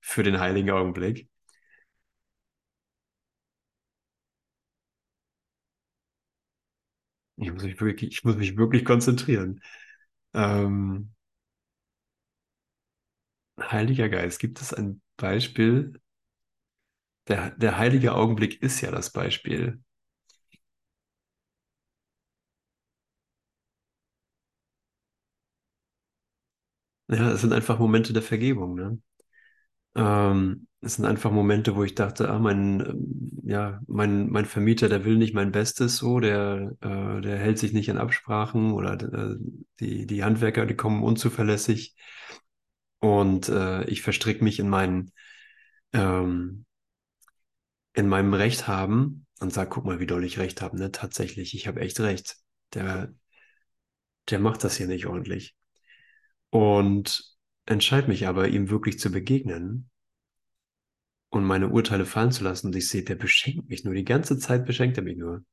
für 0.00 0.24
den 0.24 0.40
heiligen 0.40 0.70
Augenblick. 0.70 1.28
Ich 7.36 7.52
muss 7.52 7.62
mich 7.64 7.80
wirklich, 7.80 8.12
ich 8.12 8.24
muss 8.24 8.36
mich 8.36 8.56
wirklich 8.56 8.84
konzentrieren. 8.84 9.60
Ähm, 10.34 11.11
Heiliger 13.70 14.08
Geist, 14.08 14.38
gibt 14.40 14.60
es 14.60 14.72
ein 14.74 15.00
Beispiel? 15.16 15.94
Der, 17.26 17.50
der 17.56 17.78
heilige 17.78 18.14
Augenblick 18.14 18.62
ist 18.62 18.80
ja 18.80 18.92
das 18.92 19.10
Beispiel. 19.10 19.82
Ja, 27.08 27.30
es 27.32 27.40
sind 27.42 27.52
einfach 27.52 27.78
Momente 27.78 28.12
der 28.12 28.22
Vergebung, 28.22 28.74
ne? 28.74 28.98
Ähm, 29.96 30.66
es 30.80 30.96
sind 30.96 31.04
einfach 31.06 31.30
Momente, 31.32 31.76
wo 31.76 31.84
ich 31.84 31.94
dachte, 31.94 32.30
ah, 32.30 32.38
mein, 32.38 32.80
ähm, 32.80 33.40
ja, 33.44 33.80
mein, 33.86 34.30
mein 34.30 34.46
Vermieter, 34.46 34.88
der 34.88 35.04
will 35.04 35.16
nicht 35.18 35.34
mein 35.34 35.52
Bestes 35.52 35.98
so, 35.98 36.20
der, 36.20 36.72
äh, 36.80 37.20
der 37.20 37.38
hält 37.38 37.58
sich 37.58 37.72
nicht 37.72 37.90
an 37.90 37.98
Absprachen 37.98 38.72
oder 38.72 38.94
äh, 38.94 39.36
die, 39.80 40.06
die 40.06 40.24
Handwerker, 40.24 40.66
die 40.66 40.76
kommen 40.76 41.02
unzuverlässig. 41.02 41.96
Und 43.02 43.48
äh, 43.48 43.82
ich 43.86 44.00
verstricke 44.00 44.44
mich 44.44 44.60
in 44.60 44.68
meinen, 44.68 45.10
ähm, 45.92 46.64
in 47.94 48.06
meinem 48.06 48.32
Recht 48.32 48.68
haben 48.68 49.26
und 49.40 49.52
sage, 49.52 49.70
guck 49.70 49.84
mal, 49.84 49.98
wie 49.98 50.06
doll 50.06 50.24
ich 50.24 50.38
Recht 50.38 50.62
habe, 50.62 50.78
ne? 50.78 50.92
Tatsächlich, 50.92 51.52
ich 51.56 51.66
habe 51.66 51.80
echt 51.80 51.98
Recht. 51.98 52.36
Der, 52.74 53.12
der 54.30 54.38
macht 54.38 54.62
das 54.62 54.76
hier 54.76 54.86
nicht 54.86 55.06
ordentlich. 55.06 55.56
Und 56.50 57.24
entscheide 57.66 58.06
mich 58.06 58.28
aber, 58.28 58.46
ihm 58.46 58.70
wirklich 58.70 59.00
zu 59.00 59.10
begegnen 59.10 59.90
und 61.30 61.42
meine 61.42 61.70
Urteile 61.70 62.06
fallen 62.06 62.30
zu 62.30 62.44
lassen. 62.44 62.68
Und 62.68 62.76
ich 62.76 62.88
sehe, 62.88 63.02
der 63.02 63.16
beschenkt 63.16 63.68
mich 63.68 63.82
nur. 63.82 63.94
Die 63.94 64.04
ganze 64.04 64.38
Zeit 64.38 64.64
beschenkt 64.64 64.96
er 64.96 65.02
mich 65.02 65.16
nur. 65.16 65.44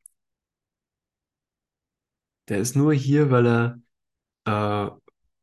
Der 2.49 2.59
ist 2.59 2.75
nur 2.75 2.93
hier, 2.93 3.31
weil 3.31 3.47
er, 3.47 3.81
äh, 4.45 4.91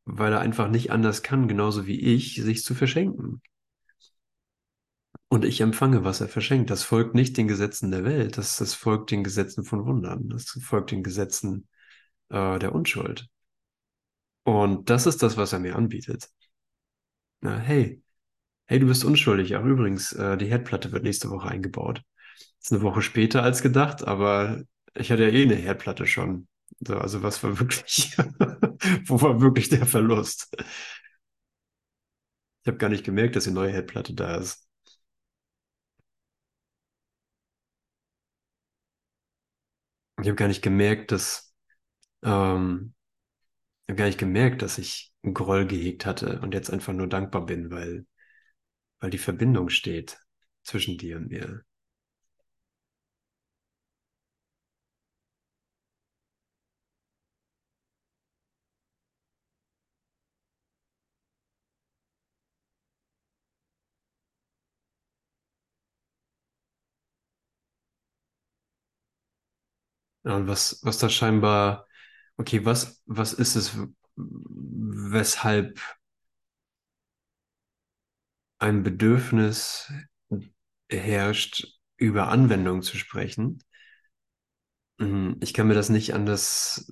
weil 0.07 0.31
er 0.33 0.39
einfach 0.39 0.69
nicht 0.69 0.91
anders 0.91 1.21
kann, 1.21 1.47
genauso 1.47 1.85
wie 1.85 1.99
ich, 1.99 2.35
sich 2.41 2.63
zu 2.63 2.73
verschenken. 2.75 3.41
Und 5.29 5.43
ich 5.43 5.59
empfange, 5.61 6.05
was 6.05 6.21
er 6.21 6.29
verschenkt. 6.29 6.69
Das 6.69 6.83
folgt 6.83 7.13
nicht 7.13 7.35
den 7.37 7.47
Gesetzen 7.49 7.91
der 7.91 8.05
Welt, 8.05 8.37
das, 8.37 8.57
das 8.57 8.73
folgt 8.73 9.11
den 9.11 9.23
Gesetzen 9.23 9.65
von 9.65 9.85
Wundern, 9.85 10.29
das 10.29 10.45
folgt 10.63 10.91
den 10.91 11.03
Gesetzen 11.03 11.67
äh, 12.29 12.59
der 12.59 12.73
Unschuld. 12.73 13.27
Und 14.43 14.89
das 14.89 15.05
ist 15.05 15.21
das, 15.23 15.37
was 15.37 15.53
er 15.53 15.59
mir 15.59 15.75
anbietet. 15.75 16.29
Na, 17.41 17.57
hey, 17.57 18.01
hey, 18.67 18.79
du 18.79 18.87
bist 18.87 19.05
unschuldig. 19.05 19.55
Ach, 19.55 19.63
übrigens, 19.65 20.13
äh, 20.13 20.37
die 20.37 20.47
Herdplatte 20.47 20.91
wird 20.91 21.03
nächste 21.03 21.29
Woche 21.29 21.49
eingebaut. 21.49 22.03
ist 22.61 22.71
eine 22.73 22.81
Woche 22.83 23.01
später 23.01 23.43
als 23.43 23.61
gedacht, 23.61 24.03
aber 24.07 24.63
ich 24.95 25.11
hatte 25.11 25.23
ja 25.23 25.29
eh 25.29 25.43
eine 25.43 25.55
Herdplatte 25.55 26.07
schon. 26.07 26.47
So, 26.85 26.97
also 26.97 27.23
was 27.23 27.43
war 27.43 27.59
wirklich, 27.59 28.15
wo 29.07 29.21
war 29.21 29.41
wirklich 29.41 29.69
der 29.69 29.85
Verlust? 29.85 30.49
Ich 32.61 32.67
habe 32.67 32.77
gar 32.77 32.89
nicht 32.89 33.03
gemerkt, 33.03 33.35
dass 33.35 33.45
die 33.45 33.49
neue 33.51 33.71
Herdplatte 33.71 34.13
da 34.13 34.35
ist. 34.35 34.67
Ich 40.21 40.27
habe 40.27 40.35
gar 40.35 40.47
nicht 40.47 40.61
gemerkt, 40.63 41.11
dass 41.11 41.53
ähm, 42.23 42.95
ich 43.87 43.91
habe 43.93 43.97
gar 43.99 44.07
nicht 44.07 44.19
gemerkt, 44.19 44.61
dass 44.61 44.77
ich 44.79 45.13
einen 45.23 45.33
Groll 45.35 45.67
gehegt 45.67 46.05
hatte 46.05 46.41
und 46.41 46.53
jetzt 46.53 46.71
einfach 46.71 46.93
nur 46.93 47.07
dankbar 47.09 47.45
bin, 47.45 47.71
weil, 47.71 48.07
weil 48.99 49.11
die 49.11 49.19
Verbindung 49.19 49.69
steht 49.69 50.19
zwischen 50.63 50.97
dir 50.97 51.17
und 51.17 51.29
mir. 51.29 51.63
Und 70.33 70.47
was, 70.47 70.79
was 70.83 70.97
da 70.97 71.09
scheinbar, 71.09 71.87
okay, 72.37 72.65
was, 72.65 73.01
was 73.05 73.33
ist 73.33 73.55
es, 73.55 73.77
weshalb 74.15 75.79
ein 78.59 78.83
Bedürfnis 78.83 79.91
herrscht, 80.89 81.67
über 81.97 82.27
Anwendung 82.29 82.81
zu 82.83 82.97
sprechen? 82.97 83.59
Mhm, 84.99 85.37
ich 85.41 85.53
kann 85.53 85.67
mir 85.67 85.73
das 85.73 85.89
nicht 85.89 86.13
anders 86.13 86.91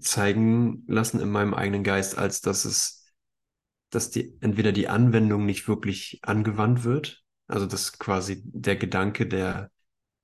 zeigen 0.00 0.84
lassen 0.88 1.20
in 1.20 1.30
meinem 1.30 1.54
eigenen 1.54 1.84
Geist, 1.84 2.18
als 2.18 2.40
dass 2.40 2.64
es, 2.64 3.04
dass 3.90 4.10
die, 4.10 4.36
entweder 4.40 4.72
die 4.72 4.88
Anwendung 4.88 5.46
nicht 5.46 5.68
wirklich 5.68 6.20
angewandt 6.22 6.84
wird, 6.84 7.24
also 7.48 7.66
dass 7.66 7.98
quasi 7.98 8.42
der 8.46 8.76
Gedanke, 8.76 9.26
der 9.26 9.70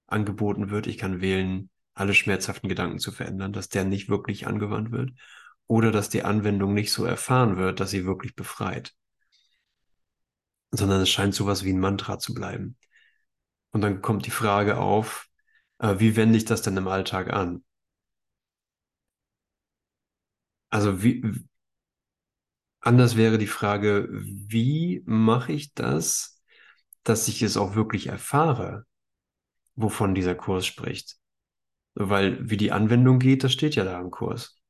angeboten 0.09 0.71
wird, 0.71 0.87
ich 0.89 0.99
kann 0.99 1.23
wählen, 1.23 1.70
alle 2.01 2.15
schmerzhaften 2.15 2.69
Gedanken 2.69 2.99
zu 2.99 3.13
verändern, 3.13 3.53
dass 3.53 3.69
der 3.69 3.85
nicht 3.85 4.09
wirklich 4.09 4.47
angewandt 4.47 4.91
wird 4.93 5.13
oder 5.67 5.93
dass 5.93 6.09
die 6.09 6.25
Anwendung 6.25 6.75
nicht 6.75 6.93
so 6.93 7.05
erfahren 7.05 7.57
wird, 7.57 7.81
dass 7.81 7.91
sie 7.91 8.07
wirklich 8.07 8.35
befreit, 8.35 8.95
sondern 10.73 11.01
es 11.03 11.11
scheint 11.11 11.35
sowas 11.35 11.65
wie 11.65 11.73
ein 11.73 11.81
Mantra 11.81 12.19
zu 12.19 12.35
bleiben. 12.35 12.77
Und 13.73 13.83
dann 13.83 14.03
kommt 14.03 14.27
die 14.27 14.31
Frage 14.31 14.79
auf, 14.79 15.29
äh, 15.79 15.97
wie 15.99 16.17
wende 16.17 16.37
ich 16.39 16.45
das 16.45 16.63
denn 16.63 16.77
im 16.77 16.89
Alltag 16.89 17.33
an? 17.33 17.65
Also 20.71 21.03
wie, 21.03 21.23
anders 22.81 23.17
wäre 23.17 23.39
die 23.39 23.47
Frage, 23.47 24.09
wie 24.13 25.03
mache 25.07 25.53
ich 25.53 25.75
das, 25.75 26.43
dass 27.05 27.29
ich 27.29 27.43
es 27.43 27.57
auch 27.57 27.75
wirklich 27.75 28.09
erfahre, 28.09 28.87
wovon 29.77 30.17
dieser 30.17 30.37
Kurs 30.37 30.67
spricht? 30.67 31.20
Weil 32.01 32.51
wie 32.51 32.57
die 32.57 32.73
Anwendung 32.73 33.21
geht, 33.21 33.45
das 33.45 33.53
steht 33.53 33.77
ja 33.77 33.85
da 33.85 34.01
im 34.01 34.11
Kurs. 34.11 34.61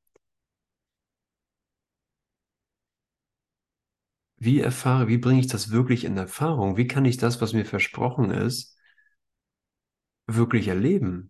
Wie 4.35 4.59
erfahre, 4.59 5.07
wie 5.07 5.17
bringe 5.17 5.39
ich 5.39 5.47
das 5.47 5.71
wirklich 5.71 6.03
in 6.03 6.17
Erfahrung? 6.17 6.75
Wie 6.75 6.85
kann 6.87 7.05
ich 7.05 7.15
das, 7.15 7.39
was 7.39 7.53
mir 7.53 7.63
versprochen 7.65 8.29
ist, 8.31 8.75
wirklich 10.27 10.67
erleben? 10.67 11.29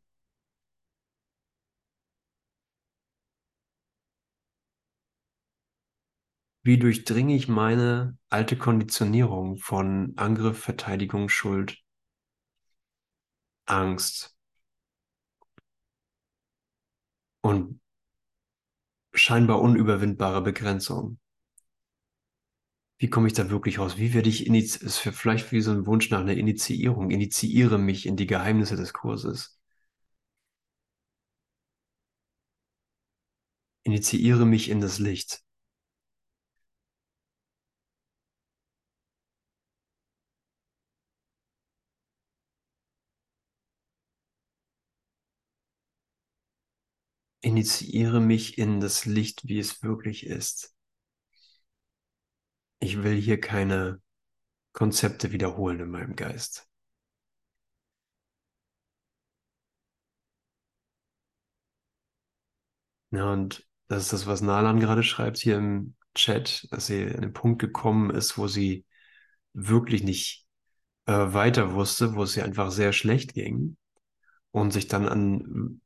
Wie 6.64 6.80
durchdringe 6.80 7.36
ich 7.36 7.48
meine 7.48 8.18
alte 8.30 8.58
Konditionierung 8.58 9.58
von 9.58 10.14
Angriff, 10.16 10.58
Verteidigung, 10.58 11.30
Schuld, 11.30 11.78
Angst 13.66 14.36
und 17.42 17.80
scheinbar 19.14 19.62
unüberwindbare 19.62 20.42
Begrenzung? 20.42 21.18
Wie 23.00 23.10
komme 23.10 23.28
ich 23.28 23.34
da 23.34 23.50
wirklich 23.50 23.80
raus? 23.80 23.98
Wie 23.98 24.14
werde 24.14 24.30
ich 24.30 24.46
initiiert? 24.46 24.84
Ist 24.84 25.00
vielleicht 25.00 25.52
wie 25.52 25.62
so 25.62 25.72
ein 25.72 25.86
Wunsch 25.88 26.10
nach 26.12 26.20
einer 26.22 26.34
Initiierung. 26.34 27.10
Initiiere 27.10 27.78
mich 27.80 28.06
in 28.06 28.16
die 28.16 28.28
Geheimnisse 28.28 28.76
des 28.76 28.94
Kurses. 28.94 29.60
Initiiere 33.84 34.46
mich 34.48 34.70
in 34.70 34.82
das 34.82 34.98
Licht. 34.98 35.44
Initiiere 47.52 48.22
mich 48.22 48.58
in 48.58 48.80
das 48.80 49.06
Licht, 49.06 49.46
wie 49.46 49.60
es 49.60 49.84
wirklich 49.84 50.26
ist. 50.26 50.74
Ich 52.80 53.02
will 53.02 53.16
hier 53.16 53.40
keine 53.40 54.02
Konzepte 54.74 55.32
wiederholen 55.32 55.80
in 55.82 55.92
meinem 55.92 56.16
Geist. 56.16 56.68
Ja, 63.12 63.32
und 63.32 63.68
das 63.88 64.04
ist 64.04 64.14
das, 64.14 64.28
was 64.28 64.42
Nalan 64.42 64.80
gerade 64.80 65.04
schreibt 65.04 65.38
hier 65.38 65.58
im 65.58 65.96
Chat, 66.16 66.68
dass 66.72 66.88
sie 66.88 67.04
an 67.14 67.22
den 67.22 67.34
Punkt 67.34 67.60
gekommen 67.60 68.10
ist, 68.10 68.38
wo 68.38 68.48
sie 68.48 68.86
wirklich 69.54 70.04
nicht 70.04 70.48
äh, 71.08 71.14
weiter 71.14 71.74
wusste, 71.74 72.16
wo 72.16 72.24
es 72.24 72.38
ihr 72.38 72.46
einfach 72.46 72.72
sehr 72.72 72.94
schlecht 72.94 73.34
ging 73.34 73.78
und 74.52 74.72
sich 74.72 74.88
dann 74.88 75.08
an 75.10 75.82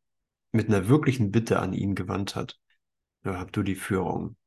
mit 0.55 0.69
einer 0.69 0.87
wirklichen 0.87 1.31
Bitte 1.31 1.59
an 1.59 1.73
ihn 1.73 1.95
gewandt 1.95 2.35
hat. 2.35 2.59
Ja, 3.25 3.39
hab 3.39 3.51
du 3.53 3.63
die 3.63 3.75
Führung. 3.75 4.37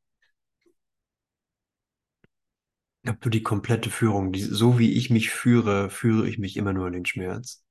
Hab 3.06 3.20
du 3.22 3.28
die 3.28 3.42
komplette 3.42 3.90
Führung. 3.90 4.32
Die, 4.32 4.40
so 4.40 4.78
wie 4.78 4.92
ich 4.92 5.11
mich 5.11 5.30
führe, 5.30 5.90
führe 5.90 6.28
ich 6.28 6.38
mich 6.38 6.56
immer 6.56 6.72
nur 6.72 6.86
in 6.86 6.92
den 6.92 7.06
Schmerz. 7.06 7.64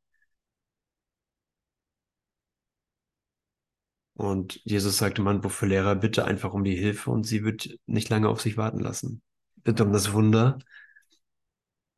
Und 4.15 4.59
Jesus 4.65 4.97
sagte 4.97 5.21
man, 5.21 5.47
für 5.47 5.65
Lehrer, 5.67 5.95
bitte 5.95 6.25
einfach 6.25 6.53
um 6.53 6.63
die 6.63 6.75
Hilfe 6.75 7.11
und 7.11 7.23
sie 7.25 7.43
wird 7.43 7.77
nicht 7.85 8.09
lange 8.09 8.27
auf 8.29 8.41
sich 8.41 8.57
warten 8.57 8.79
lassen. 8.79 9.21
Bitte 9.63 9.83
um 9.85 9.93
das 9.93 10.11
Wunder 10.11 10.57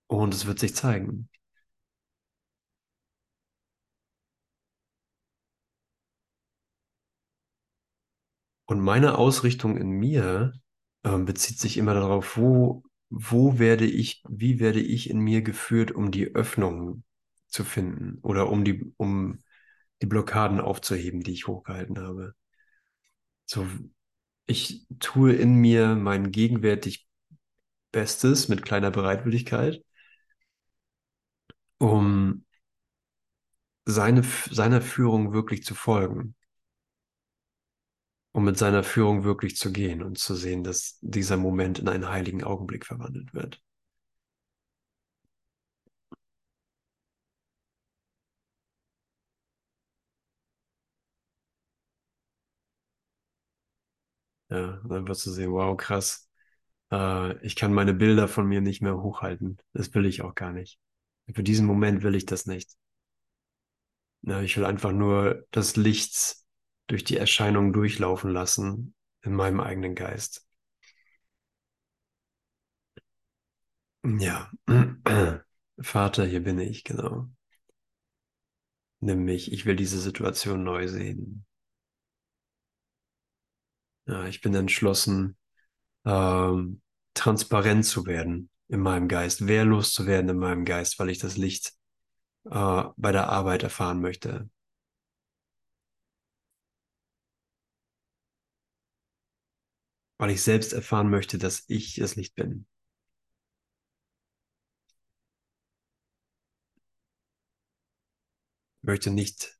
und 0.07 0.33
es 0.33 0.45
wird 0.45 0.59
sich 0.59 0.75
zeigen. 0.75 1.29
Und 8.69 8.81
meine 8.81 9.17
Ausrichtung 9.17 9.77
in 9.77 9.89
mir 9.89 10.53
äh, 11.01 11.17
bezieht 11.17 11.57
sich 11.57 11.77
immer 11.77 11.95
darauf, 11.95 12.37
wo, 12.37 12.83
wo 13.09 13.57
werde 13.57 13.85
ich, 13.87 14.21
wie 14.29 14.59
werde 14.59 14.79
ich 14.79 15.09
in 15.09 15.17
mir 15.17 15.41
geführt, 15.41 15.91
um 15.91 16.11
die 16.11 16.35
Öffnung 16.35 17.03
zu 17.47 17.63
finden 17.63 18.19
oder 18.21 18.51
um 18.51 18.63
die, 18.63 18.93
um 18.97 19.39
die 20.03 20.05
Blockaden 20.05 20.61
aufzuheben, 20.61 21.21
die 21.21 21.31
ich 21.31 21.47
hochgehalten 21.47 21.97
habe. 21.97 22.35
So, 23.47 23.65
ich 24.45 24.85
tue 24.99 25.33
in 25.33 25.55
mir 25.55 25.95
mein 25.95 26.31
gegenwärtig 26.31 27.07
Bestes 27.91 28.49
mit 28.49 28.61
kleiner 28.61 28.91
Bereitwilligkeit, 28.91 29.83
um 31.79 32.45
seine, 33.85 34.21
seiner 34.51 34.81
Führung 34.81 35.33
wirklich 35.33 35.63
zu 35.63 35.73
folgen 35.73 36.35
um 38.31 38.45
mit 38.45 38.57
seiner 38.57 38.83
Führung 38.83 39.23
wirklich 39.23 39.55
zu 39.57 39.71
gehen 39.71 40.03
und 40.03 40.17
zu 40.17 40.35
sehen, 40.35 40.63
dass 40.63 40.97
dieser 41.01 41.37
Moment 41.37 41.79
in 41.79 41.87
einen 41.89 42.09
heiligen 42.09 42.43
Augenblick 42.43 42.85
verwandelt 42.85 43.33
wird. 43.33 43.61
Ja, 54.49 54.79
wirst 54.83 55.25
du 55.25 55.31
sehen, 55.31 55.51
wow, 55.51 55.75
krass. 55.77 56.27
Äh, 56.91 57.37
ich 57.45 57.55
kann 57.55 57.73
meine 57.73 57.93
Bilder 57.93 58.27
von 58.27 58.47
mir 58.47 58.61
nicht 58.61 58.81
mehr 58.81 58.97
hochhalten. 59.01 59.57
Das 59.73 59.93
will 59.93 60.05
ich 60.05 60.21
auch 60.23 60.35
gar 60.35 60.51
nicht. 60.53 60.79
Für 61.33 61.43
diesen 61.43 61.65
Moment 61.67 62.03
will 62.03 62.15
ich 62.15 62.25
das 62.25 62.45
nicht. 62.47 62.71
Ja, 64.21 64.41
ich 64.41 64.57
will 64.57 64.65
einfach 64.65 64.91
nur 64.91 65.45
das 65.51 65.75
Licht 65.75 66.37
durch 66.89 67.05
die 67.05 67.17
Erscheinung 67.17 67.71
durchlaufen 67.71 68.31
lassen 68.31 68.93
in 69.21 69.33
meinem 69.33 69.61
eigenen 69.61 69.95
Geist. 69.95 70.45
Ja, 74.03 74.51
Vater, 75.81 76.25
hier 76.25 76.43
bin 76.43 76.59
ich, 76.59 76.83
genau. 76.83 77.29
Nimm 79.01 79.25
mich, 79.25 79.51
ich 79.51 79.65
will 79.65 79.75
diese 79.75 79.99
Situation 79.99 80.63
neu 80.63 80.87
sehen. 80.87 81.45
Ja, 84.07 84.25
ich 84.25 84.41
bin 84.41 84.55
entschlossen, 84.55 85.37
ähm, 86.05 86.81
transparent 87.13 87.85
zu 87.85 88.05
werden 88.05 88.49
in 88.69 88.81
meinem 88.81 89.07
Geist, 89.07 89.47
wehrlos 89.47 89.93
zu 89.93 90.07
werden 90.07 90.29
in 90.29 90.39
meinem 90.39 90.65
Geist, 90.65 90.99
weil 90.99 91.09
ich 91.09 91.19
das 91.19 91.37
Licht 91.37 91.73
äh, 92.49 92.83
bei 92.97 93.11
der 93.11 93.29
Arbeit 93.29 93.63
erfahren 93.63 94.01
möchte. 94.01 94.49
Weil 100.19 100.29
ich 100.29 100.43
selbst 100.43 100.73
erfahren 100.73 101.09
möchte, 101.09 101.39
dass 101.39 101.63
ich 101.67 101.95
das 101.95 102.15
Licht 102.15 102.35
bin. 102.35 102.67
Ich 108.81 108.87
möchte 108.87 109.09
nicht 109.09 109.57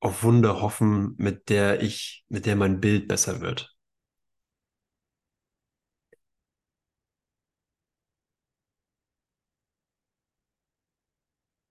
auf 0.00 0.22
Wunder 0.22 0.60
hoffen, 0.60 1.14
mit 1.18 1.48
der 1.48 1.82
ich, 1.82 2.24
mit 2.28 2.46
der 2.46 2.54
mein 2.56 2.80
Bild 2.80 3.08
besser 3.08 3.40
wird. 3.40 3.74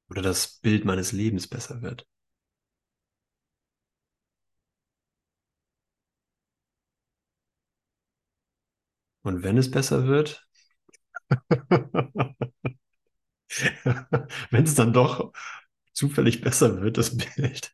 Oder 0.10 0.22
das 0.22 0.60
Bild 0.62 0.86
meines 0.86 1.12
Lebens 1.12 1.46
besser 1.50 1.82
wird. 1.82 2.08
Und 9.24 9.44
wenn 9.44 9.58
es 9.58 9.72
besser 9.72 10.08
wird, 10.08 10.46
wenn 14.52 14.64
es 14.64 14.76
dann 14.76 14.94
doch 14.94 15.34
zufällig 15.94 16.42
besser 16.42 16.82
wird, 16.82 16.98
das 16.98 17.18
Bild, 17.18 17.74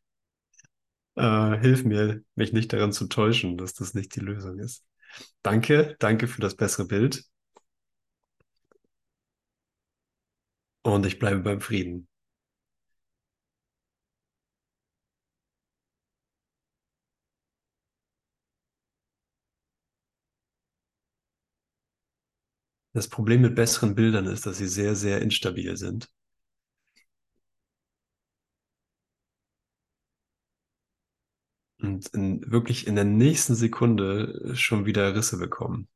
äh, 1.16 1.58
hilf 1.60 1.84
mir, 1.84 2.24
mich 2.36 2.54
nicht 2.54 2.74
daran 2.74 2.91
zu 2.93 3.08
täuschen, 3.08 3.58
dass 3.58 3.74
das 3.74 3.93
nicht 3.93 4.16
die 4.16 4.20
Lösung 4.22 4.60
ist. 4.60 4.86
Danke, 5.43 5.95
danke 6.00 6.28
für 6.28 6.41
das 6.41 6.56
bessere 6.56 6.88
Bild. 6.88 7.26
Und 10.84 11.06
ich 11.06 11.20
bleibe 11.20 11.39
beim 11.39 11.62
Frieden. 11.62 12.09
Das 22.94 23.08
Problem 23.08 23.42
mit 23.42 23.56
besseren 23.56 23.96
Bildern 23.96 24.28
ist, 24.28 24.46
dass 24.46 24.60
sie 24.60 24.68
sehr, 24.68 24.94
sehr 24.96 25.24
instabil 25.24 25.76
sind. 25.76 26.08
Und 31.82 32.08
in, 32.14 32.50
wirklich 32.50 32.88
in 32.88 32.96
der 32.96 33.04
nächsten 33.06 33.54
Sekunde 33.56 34.54
schon 34.56 34.86
wieder 34.86 35.14
Risse 35.16 35.38
bekommen. 35.38 35.90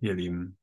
Ihr 0.00 0.14
Lieben. 0.14 0.56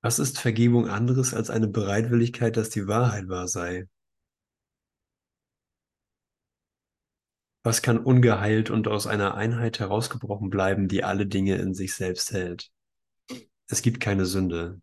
Was 0.00 0.18
ist 0.20 0.38
Vergebung 0.38 0.88
anderes 0.88 1.34
als 1.34 1.50
eine 1.50 1.66
Bereitwilligkeit, 1.66 2.56
dass 2.56 2.70
die 2.70 2.86
Wahrheit 2.86 3.28
wahr 3.28 3.48
sei? 3.48 3.88
Was 7.64 7.82
kann 7.82 7.98
ungeheilt 7.98 8.70
und 8.70 8.86
aus 8.86 9.06
einer 9.06 9.34
Einheit 9.34 9.80
herausgebrochen 9.80 10.50
bleiben, 10.50 10.88
die 10.88 11.02
alle 11.02 11.26
Dinge 11.26 11.56
in 11.56 11.74
sich 11.74 11.94
selbst 11.94 12.32
hält? 12.32 12.70
Es 13.66 13.82
gibt 13.82 14.00
keine 14.00 14.24
Sünde. 14.24 14.80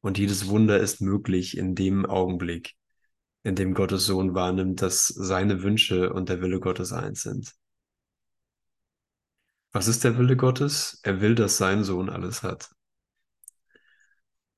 Und 0.00 0.18
jedes 0.18 0.48
Wunder 0.48 0.78
ist 0.78 1.00
möglich 1.00 1.56
in 1.56 1.74
dem 1.74 2.06
Augenblick, 2.06 2.74
in 3.42 3.56
dem 3.56 3.74
Gottes 3.74 4.06
Sohn 4.06 4.34
wahrnimmt, 4.34 4.82
dass 4.82 5.06
seine 5.08 5.62
Wünsche 5.62 6.12
und 6.12 6.28
der 6.28 6.40
Wille 6.40 6.60
Gottes 6.60 6.92
eins 6.92 7.22
sind. 7.22 7.52
Was 9.72 9.88
ist 9.88 10.04
der 10.04 10.16
Wille 10.16 10.36
Gottes? 10.36 11.00
Er 11.02 11.20
will, 11.20 11.34
dass 11.34 11.56
sein 11.56 11.82
Sohn 11.82 12.08
alles 12.08 12.42
hat. 12.42 12.70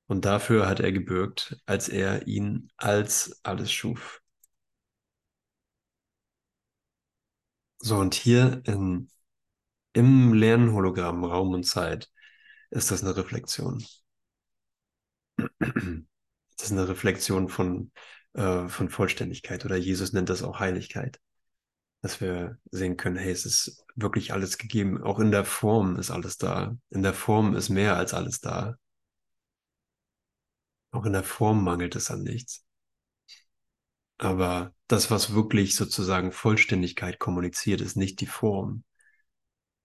Und 0.07 0.25
dafür 0.25 0.69
hat 0.69 0.81
er 0.81 0.93
gebürgt, 0.93 1.57
als 1.67 1.89
er 1.89 2.27
ihn 2.27 2.71
als 2.77 3.41
alles 3.43 3.73
schuf. 3.73 4.21
So, 7.79 7.97
und 7.99 8.15
hier 8.15 8.63
in, 8.65 9.11
im 9.95 10.35
Lernhologramm 10.35 11.25
Raum 11.25 11.55
und 11.55 11.65
Zeit 11.65 12.11
ist 12.71 12.91
das 12.91 13.03
eine 13.03 13.17
Reflexion. 13.17 13.85
Das 16.57 16.67
ist 16.67 16.73
eine 16.73 16.89
Reflexion 16.89 17.49
von, 17.49 17.91
äh, 18.35 18.69
von 18.69 18.89
Vollständigkeit 18.89 19.65
oder 19.65 19.77
Jesus 19.77 20.13
nennt 20.13 20.31
das 20.31 20.43
auch 20.43 20.61
Heiligkeit. 20.61 21.21
Dass 22.01 22.21
wir 22.21 22.59
sehen 22.71 22.97
können, 22.97 23.17
hey, 23.17 23.33
es 23.33 23.45
ist 23.45 23.85
wirklich 23.97 24.33
alles 24.33 24.59
gegeben. 24.59 25.03
Auch 25.03 25.19
in 25.19 25.31
der 25.31 25.45
Form 25.45 25.97
ist 25.99 26.11
alles 26.11 26.37
da. 26.39 26.77
In 26.91 27.03
der 27.03 27.15
Form 27.15 27.57
ist 27.57 27.71
mehr 27.71 27.97
als 27.97 28.15
alles 28.15 28.41
da. 28.41 28.77
Auch 30.95 31.07
in 31.07 31.13
der 31.13 31.25
Form 31.25 31.65
mangelt 31.65 31.97
es 31.97 32.09
an 32.13 32.23
nichts. 32.23 32.65
Aber 34.19 34.75
das, 34.87 35.11
was 35.11 35.35
wirklich 35.35 35.75
sozusagen 35.77 36.33
Vollständigkeit 36.33 37.19
kommuniziert, 37.19 37.81
ist 37.81 37.97
nicht 37.97 38.21
die 38.21 38.27
Form, 38.27 38.85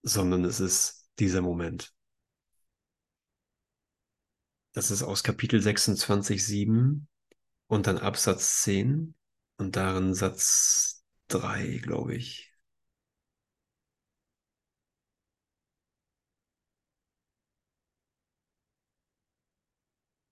sondern 0.03 0.43
es 0.45 0.60
ist 0.60 1.07
dieser 1.20 1.41
Moment. 1.41 1.93
Das 4.74 4.89
ist 4.91 5.03
aus 5.03 5.24
Kapitel 5.24 5.62
26, 5.62 6.43
7 6.45 7.07
und 7.68 7.86
dann 7.88 7.97
Absatz 7.99 8.62
10 8.64 9.14
und 9.57 9.76
darin 9.76 10.14
Satz 10.16 11.03
3, 11.28 11.80
glaube 11.84 12.16
ich. 12.16 12.49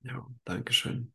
Ja, 0.07 0.25
Dankeschön. 0.45 1.13